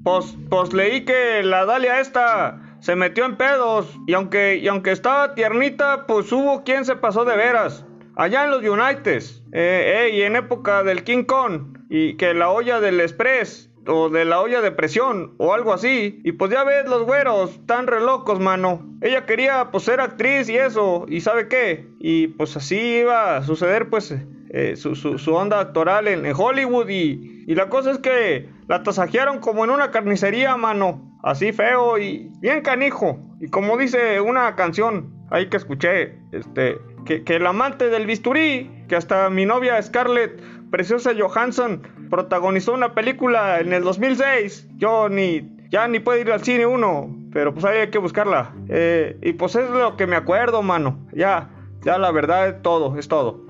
Pues, 0.04 0.36
pues 0.50 0.74
leí 0.74 1.06
que 1.06 1.42
la 1.44 1.66
Dalia 1.66 2.02
esta 2.02 2.60
se 2.82 2.98
metió 2.98 3.24
en 3.24 3.38
pedos 3.38 3.88
y 4.08 4.14
aunque, 4.14 4.58
y 4.58 4.68
aunque 4.68 4.92
estaba 4.92 5.36
tiernita, 5.36 6.06
pues 6.06 6.30
hubo 6.34 6.66
quien 6.66 6.84
se 6.84 6.98
pasó 6.98 7.24
de 7.24 7.38
veras. 7.38 7.86
Allá 8.18 8.44
en 8.44 8.52
los 8.52 8.64
Uniteds, 8.64 9.39
eh, 9.52 10.26
en 10.26 10.36
época 10.36 10.84
del 10.84 11.04
King 11.04 11.24
Kong, 11.24 11.78
y 11.90 12.16
que 12.18 12.34
la 12.34 12.50
olla 12.50 12.80
del 12.80 13.00
Express, 13.02 13.70
o 13.88 14.10
de 14.10 14.26
la 14.26 14.40
olla 14.42 14.62
de 14.62 14.72
presión, 14.72 15.34
o 15.38 15.54
algo 15.54 15.74
así. 15.74 16.22
Y 16.24 16.34
pues 16.34 16.52
ya 16.52 16.64
ves 16.64 16.88
los 16.88 17.04
güeros, 17.04 17.60
tan 17.66 17.88
re 17.88 18.00
locos, 18.00 18.40
mano. 18.40 18.86
Ella 19.02 19.26
quería 19.26 19.72
pues 19.72 19.84
ser 19.84 20.00
actriz 20.00 20.50
y 20.50 20.58
eso, 20.58 21.06
y 21.08 21.22
sabe 21.22 21.48
qué. 21.48 21.88
Y 22.00 22.28
pues 22.28 22.56
así 22.56 22.78
iba 23.00 23.38
a 23.38 23.44
suceder 23.44 23.90
pues 23.90 24.16
eh, 24.52 24.76
su, 24.76 24.96
su, 24.96 25.18
su, 25.18 25.34
onda 25.34 25.60
actoral 25.60 26.08
en, 26.08 26.26
en 26.26 26.34
Hollywood. 26.36 26.90
Y, 26.90 27.46
y, 27.48 27.56
la 27.56 27.70
cosa 27.70 27.92
es 27.92 28.00
que 28.00 28.50
la 28.68 28.84
tasajearon 28.84 29.40
como 29.40 29.64
en 29.64 29.72
una 29.72 29.92
carnicería, 29.92 30.56
mano. 30.58 31.18
Así 31.24 31.52
feo 31.52 31.98
y 31.98 32.32
bien 32.40 32.62
canijo. 32.62 33.20
Y 33.42 33.48
como 33.48 33.78
dice 33.78 34.22
una 34.22 34.56
canción 34.56 35.14
ahí 35.32 35.50
que 35.50 35.58
escuché, 35.58 36.18
este, 36.32 36.78
que, 37.18 37.36
el 37.36 37.48
amante 37.48 37.90
del 37.90 38.06
bisturí, 38.06 38.70
que 38.88 38.96
hasta 38.96 39.30
mi 39.30 39.46
novia 39.46 39.82
Scarlett, 39.82 40.40
preciosa 40.70 41.12
Johansson, 41.18 41.82
protagonizó 42.10 42.74
una 42.74 42.94
película 42.94 43.60
en 43.60 43.74
el 43.74 43.84
2006. 43.84 44.68
Yo 44.78 45.10
ni, 45.10 45.50
ya 45.70 45.88
ni 45.88 46.00
puedo 46.00 46.20
ir 46.20 46.32
al 46.32 46.44
cine 46.44 46.68
uno, 46.68 47.10
pero 47.34 47.54
pues 47.54 47.66
ahí 47.66 47.80
hay 47.80 47.90
que 47.90 47.98
buscarla. 47.98 48.54
Eh, 48.68 49.18
y 49.24 49.34
pues 49.34 49.56
es 49.56 49.70
lo 49.70 49.98
que 49.98 50.06
me 50.06 50.16
acuerdo, 50.16 50.62
mano. 50.62 51.00
Ya, 51.12 51.50
ya 51.84 51.98
la 51.98 52.12
verdad 52.12 52.48
es 52.48 52.62
todo, 52.62 52.98
es 53.00 53.08
todo. 53.08 53.44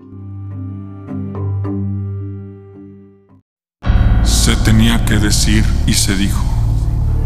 Se 4.24 4.56
tenía 4.63 5.04
que 5.06 5.15
decir 5.15 5.63
y 5.86 5.93
se 5.93 6.15
dijo. 6.15 6.43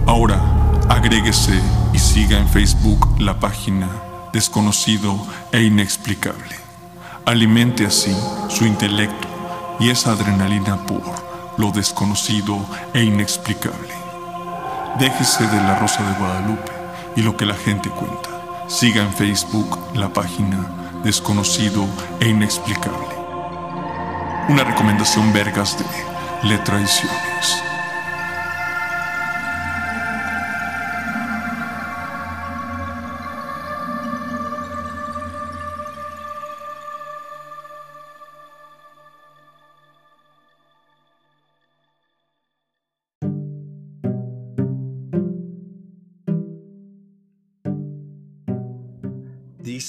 Ahora, 0.07 0.41
agréguese 0.89 1.53
y 1.93 1.99
siga 1.99 2.39
en 2.39 2.47
Facebook 2.47 3.07
la 3.19 3.39
página 3.39 4.12
Desconocido 4.33 5.15
e 5.51 5.61
Inexplicable. 5.61 6.55
Alimente 7.23 7.85
así 7.85 8.11
su 8.49 8.65
intelecto 8.65 9.27
y 9.79 9.91
esa 9.91 10.13
adrenalina 10.13 10.87
por 10.87 11.03
lo 11.59 11.71
desconocido 11.71 12.57
e 12.95 13.03
inexplicable. 13.03 13.93
Déjese 14.99 15.45
de 15.45 15.57
la 15.57 15.77
Rosa 15.77 16.01
de 16.03 16.17
Guadalupe 16.17 16.71
y 17.15 17.21
lo 17.21 17.37
que 17.37 17.45
la 17.45 17.53
gente 17.53 17.89
cuenta. 17.89 18.65
Siga 18.67 19.03
en 19.03 19.13
Facebook 19.13 19.77
la 19.93 20.11
página 20.11 20.67
Desconocido 21.03 21.85
e 22.19 22.29
Inexplicable. 22.29 23.15
Una 24.49 24.63
recomendación 24.63 25.31
vergas 25.31 25.77
de 25.77 26.49
Le 26.49 26.57
Traiciones. 26.57 27.72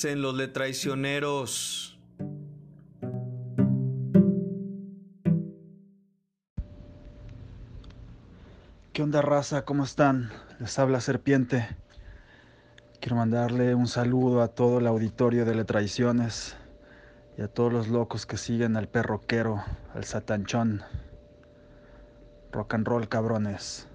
Los 0.04 0.34
letraicioneros. 0.34 1.98
¿Qué 8.92 9.02
onda 9.02 9.22
raza? 9.22 9.64
¿Cómo 9.64 9.84
están? 9.84 10.30
Les 10.60 10.78
habla 10.78 11.00
Serpiente. 11.00 11.66
Quiero 13.00 13.16
mandarle 13.16 13.74
un 13.74 13.86
saludo 13.86 14.42
a 14.42 14.48
todo 14.48 14.78
el 14.78 14.86
auditorio 14.86 15.46
de 15.46 15.54
Letraiciones 15.54 16.54
y 17.38 17.42
a 17.42 17.48
todos 17.48 17.72
los 17.72 17.88
locos 17.88 18.26
que 18.26 18.36
siguen 18.36 18.76
al 18.76 18.88
perroquero, 18.88 19.64
al 19.94 20.04
satanchón. 20.04 20.82
Rock 22.52 22.74
and 22.74 22.86
roll, 22.86 23.08
cabrones. 23.08 23.88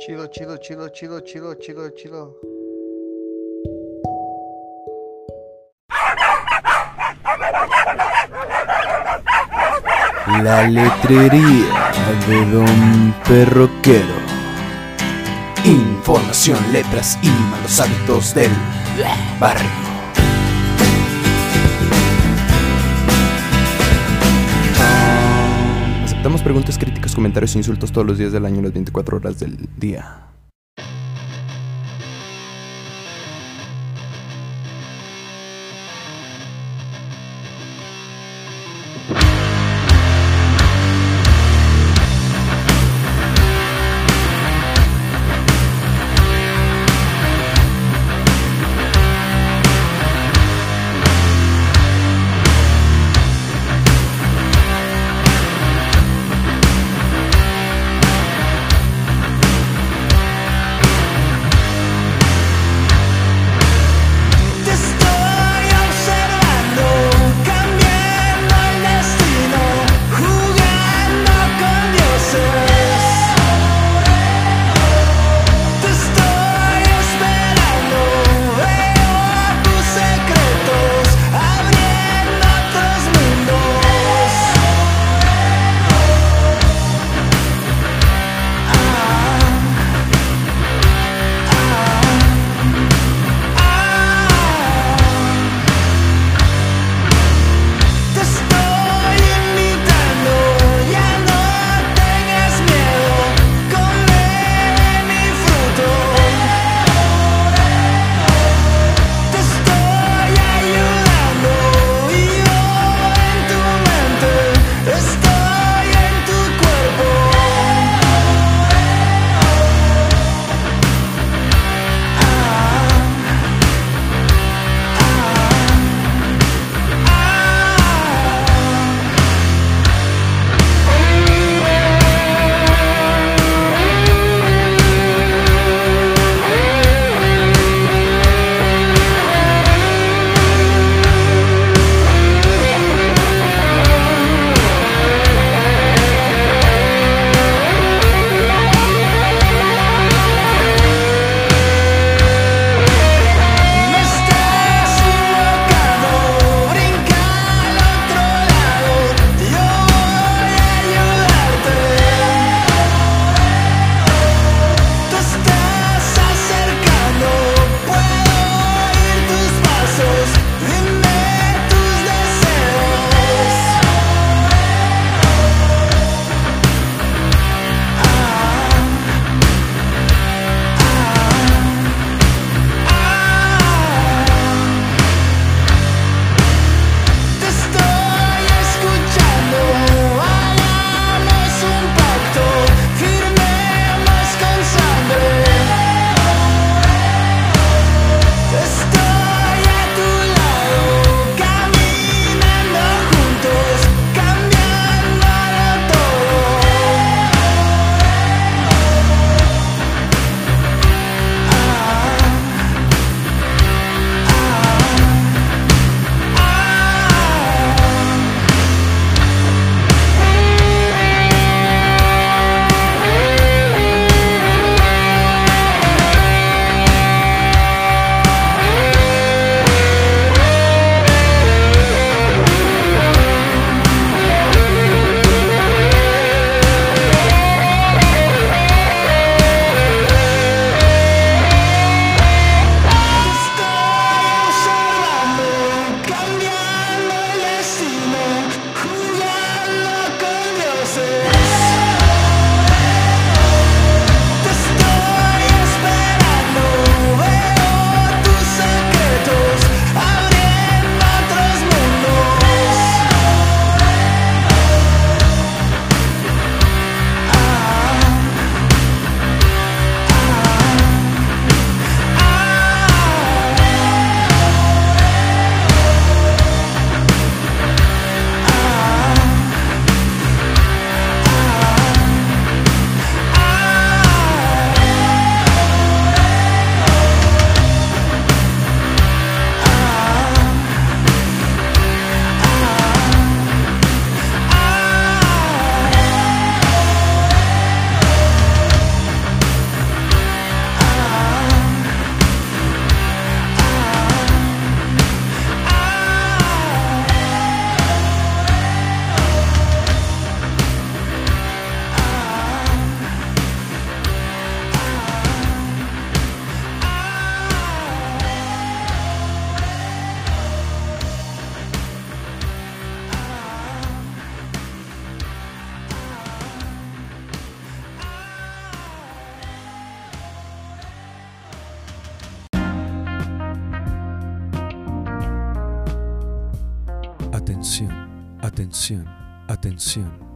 Chido, 0.00 0.26
chido, 0.28 0.56
chido, 0.56 0.88
chido, 0.88 1.20
chido, 1.20 1.54
chido, 1.56 1.90
chido. 1.90 2.40
La 10.42 10.66
letrería 10.66 11.92
de 12.26 12.46
Don 12.46 13.14
Perroquero. 13.28 14.06
Información, 15.66 16.58
letras 16.72 17.18
y 17.22 17.28
malos 17.50 17.78
hábitos 17.78 18.34
del 18.34 18.52
barrio. 19.38 19.79
Preguntas, 26.50 26.78
críticas, 26.78 27.14
comentarios 27.14 27.54
e 27.54 27.58
insultos 27.58 27.92
todos 27.92 28.04
los 28.04 28.18
días 28.18 28.32
del 28.32 28.44
año, 28.44 28.60
las 28.60 28.72
24 28.72 29.18
horas 29.18 29.38
del 29.38 29.68
día. 29.76 30.29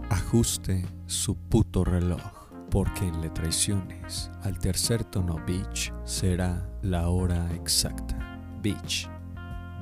Ajuste 0.08 0.86
su 1.06 1.36
puto 1.36 1.84
reloj. 1.84 2.22
Porque 2.70 3.06
en 3.06 3.20
Le 3.20 3.28
Traiciones, 3.28 4.30
al 4.42 4.58
tercer 4.58 5.04
tono 5.04 5.36
Beach, 5.46 5.92
será 6.04 6.66
la 6.80 7.10
hora 7.10 7.52
exacta. 7.54 8.16
Beach, 8.62 9.06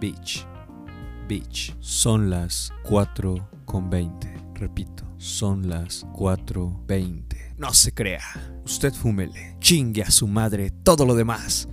Beach, 0.01 0.45
Beach. 1.29 1.77
Son 1.79 2.29
las 2.29 2.73
4 2.83 3.49
con 3.65 3.89
20. 3.89 4.35
Repito, 4.55 5.05
son 5.17 5.69
las 5.69 6.05
4.20. 6.09 7.55
No 7.57 7.73
se 7.73 7.95
crea. 7.95 8.25
Usted 8.65 8.93
fúmele. 8.93 9.57
Chingue 9.61 10.03
a 10.03 10.11
su 10.11 10.27
madre 10.27 10.73
todo 10.73 11.07
lo 11.07 11.15
demás. 11.15 11.69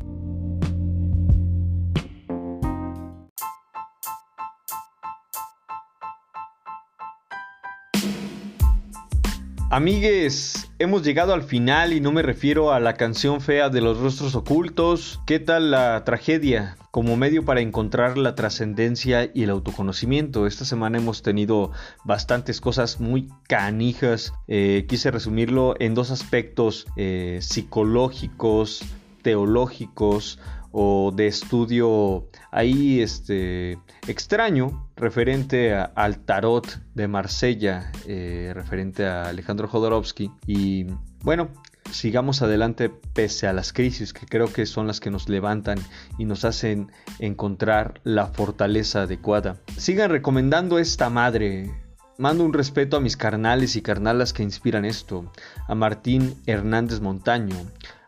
Amigues, 9.71 10.71
hemos 10.79 11.03
llegado 11.03 11.31
al 11.31 11.43
final 11.43 11.93
y 11.93 12.01
no 12.01 12.11
me 12.11 12.23
refiero 12.23 12.73
a 12.73 12.79
la 12.79 12.95
canción 12.95 13.39
fea 13.39 13.69
de 13.69 13.81
los 13.81 13.99
rostros 13.99 14.33
ocultos. 14.33 15.21
¿Qué 15.27 15.37
tal 15.37 15.69
la 15.69 16.03
tragedia? 16.05 16.75
Como 16.89 17.15
medio 17.17 17.45
para 17.45 17.61
encontrar 17.61 18.17
la 18.17 18.33
trascendencia 18.33 19.29
y 19.31 19.43
el 19.43 19.51
autoconocimiento. 19.51 20.47
Esta 20.47 20.65
semana 20.65 20.97
hemos 20.97 21.21
tenido 21.21 21.71
bastantes 22.03 22.61
cosas 22.61 22.99
muy 22.99 23.27
canijas. 23.47 24.33
Eh, 24.47 24.87
quise 24.89 25.11
resumirlo 25.11 25.75
en 25.79 25.93
dos 25.93 26.09
aspectos 26.09 26.87
eh, 26.97 27.37
psicológicos, 27.39 28.83
teológicos 29.21 30.39
o 30.71 31.11
de 31.15 31.27
estudio 31.27 32.27
ahí 32.51 33.01
este 33.01 33.77
extraño 34.07 34.89
referente 34.95 35.73
al 35.73 36.19
tarot 36.19 36.79
de 36.93 37.07
Marsella, 37.07 37.91
eh, 38.05 38.51
referente 38.53 39.05
a 39.05 39.23
Alejandro 39.23 39.67
Jodorowsky. 39.67 40.31
Y 40.45 40.85
bueno, 41.23 41.49
sigamos 41.91 42.41
adelante 42.41 42.89
pese 42.89 43.47
a 43.47 43.53
las 43.53 43.73
crisis 43.73 44.13
que 44.13 44.25
creo 44.25 44.51
que 44.51 44.65
son 44.65 44.87
las 44.87 44.99
que 44.99 45.11
nos 45.11 45.29
levantan 45.29 45.79
y 46.17 46.25
nos 46.25 46.45
hacen 46.45 46.91
encontrar 47.19 48.01
la 48.03 48.27
fortaleza 48.27 49.03
adecuada. 49.03 49.57
Sigan 49.77 50.11
recomendando 50.11 50.79
esta 50.79 51.09
madre. 51.09 51.71
Mando 52.17 52.43
un 52.43 52.51
respeto 52.51 52.97
a 52.97 52.99
mis 52.99 53.15
carnales 53.15 53.77
y 53.77 53.81
carnalas 53.81 54.33
que 54.33 54.43
inspiran 54.43 54.83
esto, 54.83 55.31
a 55.69 55.73
Martín 55.73 56.35
Hernández 56.45 56.99
Montaño, 56.99 57.55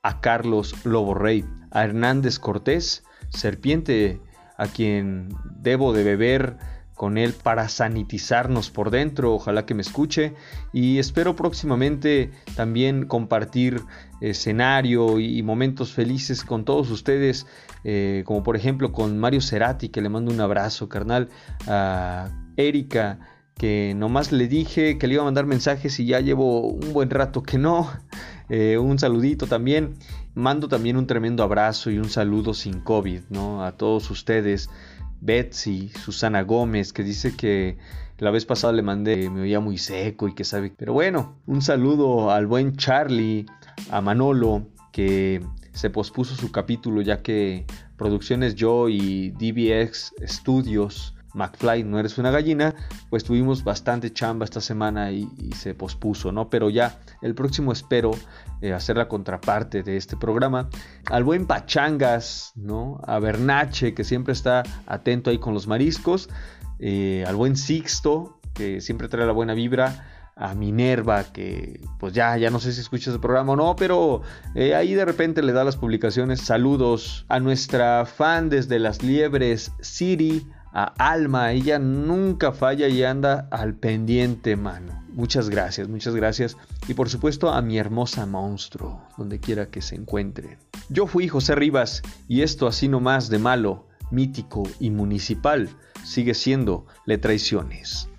a 0.04 0.20
Carlos 0.20 0.76
Lobo 0.84 1.14
Rey, 1.14 1.46
a 1.72 1.84
Hernández 1.84 2.40
Cortés, 2.40 3.04
serpiente 3.30 4.22
a 4.58 4.68
quien 4.68 5.30
debo 5.62 5.94
de 5.94 6.04
beber 6.04 6.58
con 7.02 7.18
él 7.18 7.34
para 7.34 7.68
sanitizarnos 7.68 8.70
por 8.70 8.92
dentro. 8.92 9.34
Ojalá 9.34 9.66
que 9.66 9.74
me 9.74 9.82
escuche 9.82 10.36
y 10.72 11.00
espero 11.00 11.36
próximamente 11.36 12.30
también 12.56 13.08
compartir 13.08 13.82
escenario 14.20 15.20
y 15.20 15.42
momentos 15.42 15.94
felices 15.94 16.44
con 16.44 16.64
todos 16.64 16.92
ustedes, 16.92 17.48
eh, 17.84 18.22
como 18.28 18.44
por 18.44 18.56
ejemplo 18.56 18.92
con 18.92 19.18
Mario 19.18 19.42
Cerati, 19.42 19.90
que 19.90 20.02
le 20.02 20.10
mando 20.10 20.32
un 20.32 20.42
abrazo 20.42 20.90
carnal, 20.90 21.30
a 21.66 22.30
Erika, 22.56 23.18
que 23.56 23.94
nomás 23.96 24.32
le 24.32 24.48
dije 24.48 25.00
que 25.00 25.08
le 25.08 25.16
iba 25.16 25.24
a 25.24 25.26
mandar 25.26 25.48
mensajes 25.48 26.00
y 26.00 26.06
ya 26.06 26.20
llevo 26.20 26.68
un 26.68 26.94
buen 26.94 27.10
rato 27.10 27.42
que 27.42 27.58
no. 27.58 27.90
Eh, 28.54 28.78
un 28.78 29.00
saludito 29.00 29.48
también. 29.48 29.96
Mando 30.34 30.68
también 30.68 30.98
un 30.98 31.08
tremendo 31.08 31.44
abrazo 31.44 31.92
y 31.92 31.98
un 31.98 32.10
saludo 32.10 32.54
sin 32.54 32.80
COVID, 32.80 33.22
¿no? 33.30 33.64
A 33.64 33.74
todos 33.74 34.10
ustedes. 34.12 34.70
Betsy, 35.20 35.90
Susana 35.90 36.42
Gómez, 36.42 36.94
que 36.94 37.04
dice 37.04 37.36
que 37.36 37.78
la 38.18 38.32
vez 38.32 38.46
pasada 38.46 38.74
le 38.74 38.82
mandé, 38.82 39.30
me 39.30 39.42
oía 39.42 39.60
muy 39.60 39.78
seco 39.78 40.28
y 40.28 40.34
que 40.34 40.44
sabe. 40.44 40.74
Pero 40.76 40.94
bueno, 40.94 41.36
un 41.46 41.62
saludo 41.62 42.32
al 42.32 42.48
buen 42.48 42.76
Charlie, 42.76 43.46
a 43.90 44.02
Manolo, 44.02 44.68
que 44.92 45.46
se 45.74 45.90
pospuso 45.90 46.36
su 46.36 46.52
capítulo 46.52 47.02
ya 47.02 47.22
que 47.22 47.66
Producciones 47.98 48.56
Yo 48.56 48.90
y 48.90 49.32
DBX 49.32 50.14
Studios 50.28 51.16
McFly, 51.34 51.84
no 51.84 52.00
eres 52.00 52.18
una 52.18 52.32
gallina, 52.32 52.76
pues 53.10 53.24
tuvimos 53.24 53.64
bastante 53.64 54.12
chamba 54.12 54.46
esta 54.46 54.62
semana 54.62 55.12
y, 55.12 55.28
se 55.56 55.74
pospuso, 55.74 56.32
¿no? 56.32 56.50
Pero 56.50 56.70
ya 56.70 57.00
el 57.22 57.36
próximo 57.36 57.72
espero 57.72 58.12
eh, 58.62 58.74
hacer 58.74 58.98
la 58.98 59.08
contraparte 59.08 59.84
de 59.84 59.98
este 59.98 60.18
programa. 60.18 60.70
Al 61.06 61.24
buen 61.24 61.46
Pachangas, 61.46 62.54
¿no? 62.56 63.00
A 63.06 63.20
Bernache, 63.20 63.94
que 63.94 64.04
siempre 64.04 64.34
está 64.34 64.64
atento 64.88 65.30
ahí 65.30 65.38
con 65.38 65.54
los 65.54 65.68
mariscos. 65.68 66.30
Eh, 66.80 67.24
al 67.28 67.36
buen 67.36 67.56
Sixto, 67.56 68.40
que 68.54 68.82
siempre 68.82 69.08
trae 69.08 69.26
la 69.26 69.34
buena 69.34 69.54
vibra 69.54 70.08
a 70.36 70.56
Minerva, 70.56 71.26
que 71.26 71.80
pues 72.00 72.14
ya, 72.14 72.36
ya 72.38 72.50
no 72.50 72.60
sé 72.60 72.74
si 72.74 72.82
escuchas 72.82 73.14
el 73.14 73.20
programa 73.20 73.54
o 73.54 73.56
no, 73.56 73.76
pero 73.76 74.24
eh, 74.56 74.74
ahí 74.74 74.94
de 74.96 75.06
repente 75.06 75.44
le 75.44 75.54
da 75.54 75.64
las 75.64 75.78
publicaciones. 75.78 76.42
Saludos 76.42 77.26
a 77.30 77.40
nuestra 77.40 78.06
fan 78.06 78.50
desde 78.50 78.80
las 78.80 79.04
liebres, 79.04 79.72
Siri, 79.82 80.48
a 80.74 80.94
Alma, 80.98 81.52
ella 81.52 81.80
nunca 81.80 82.52
falla 82.52 82.88
y 82.88 83.04
anda 83.04 83.48
al 83.52 83.76
pendiente, 83.76 84.56
mano. 84.56 85.04
Muchas 85.14 85.50
gracias, 85.50 85.90
muchas 85.90 86.16
gracias. 86.16 86.58
Y 86.88 86.94
por 86.94 87.10
supuesto 87.10 87.50
a 87.50 87.62
mi 87.62 87.78
hermosa 87.78 88.26
monstruo, 88.26 89.02
donde 89.18 89.40
quiera 89.40 89.68
que 89.68 89.82
se 89.82 89.96
encuentre. 89.96 90.58
Yo 90.90 91.08
fui 91.08 91.28
José 91.28 91.56
Rivas 91.56 92.02
y 92.28 92.42
esto 92.42 92.68
así 92.68 92.88
nomás 92.88 93.30
de 93.30 93.40
malo, 93.40 93.88
mítico 94.10 94.64
y 94.80 94.90
municipal 94.90 95.70
sigue 96.04 96.34
siendo 96.34 96.86
Le 97.06 97.18
Traiciones. 97.18 98.11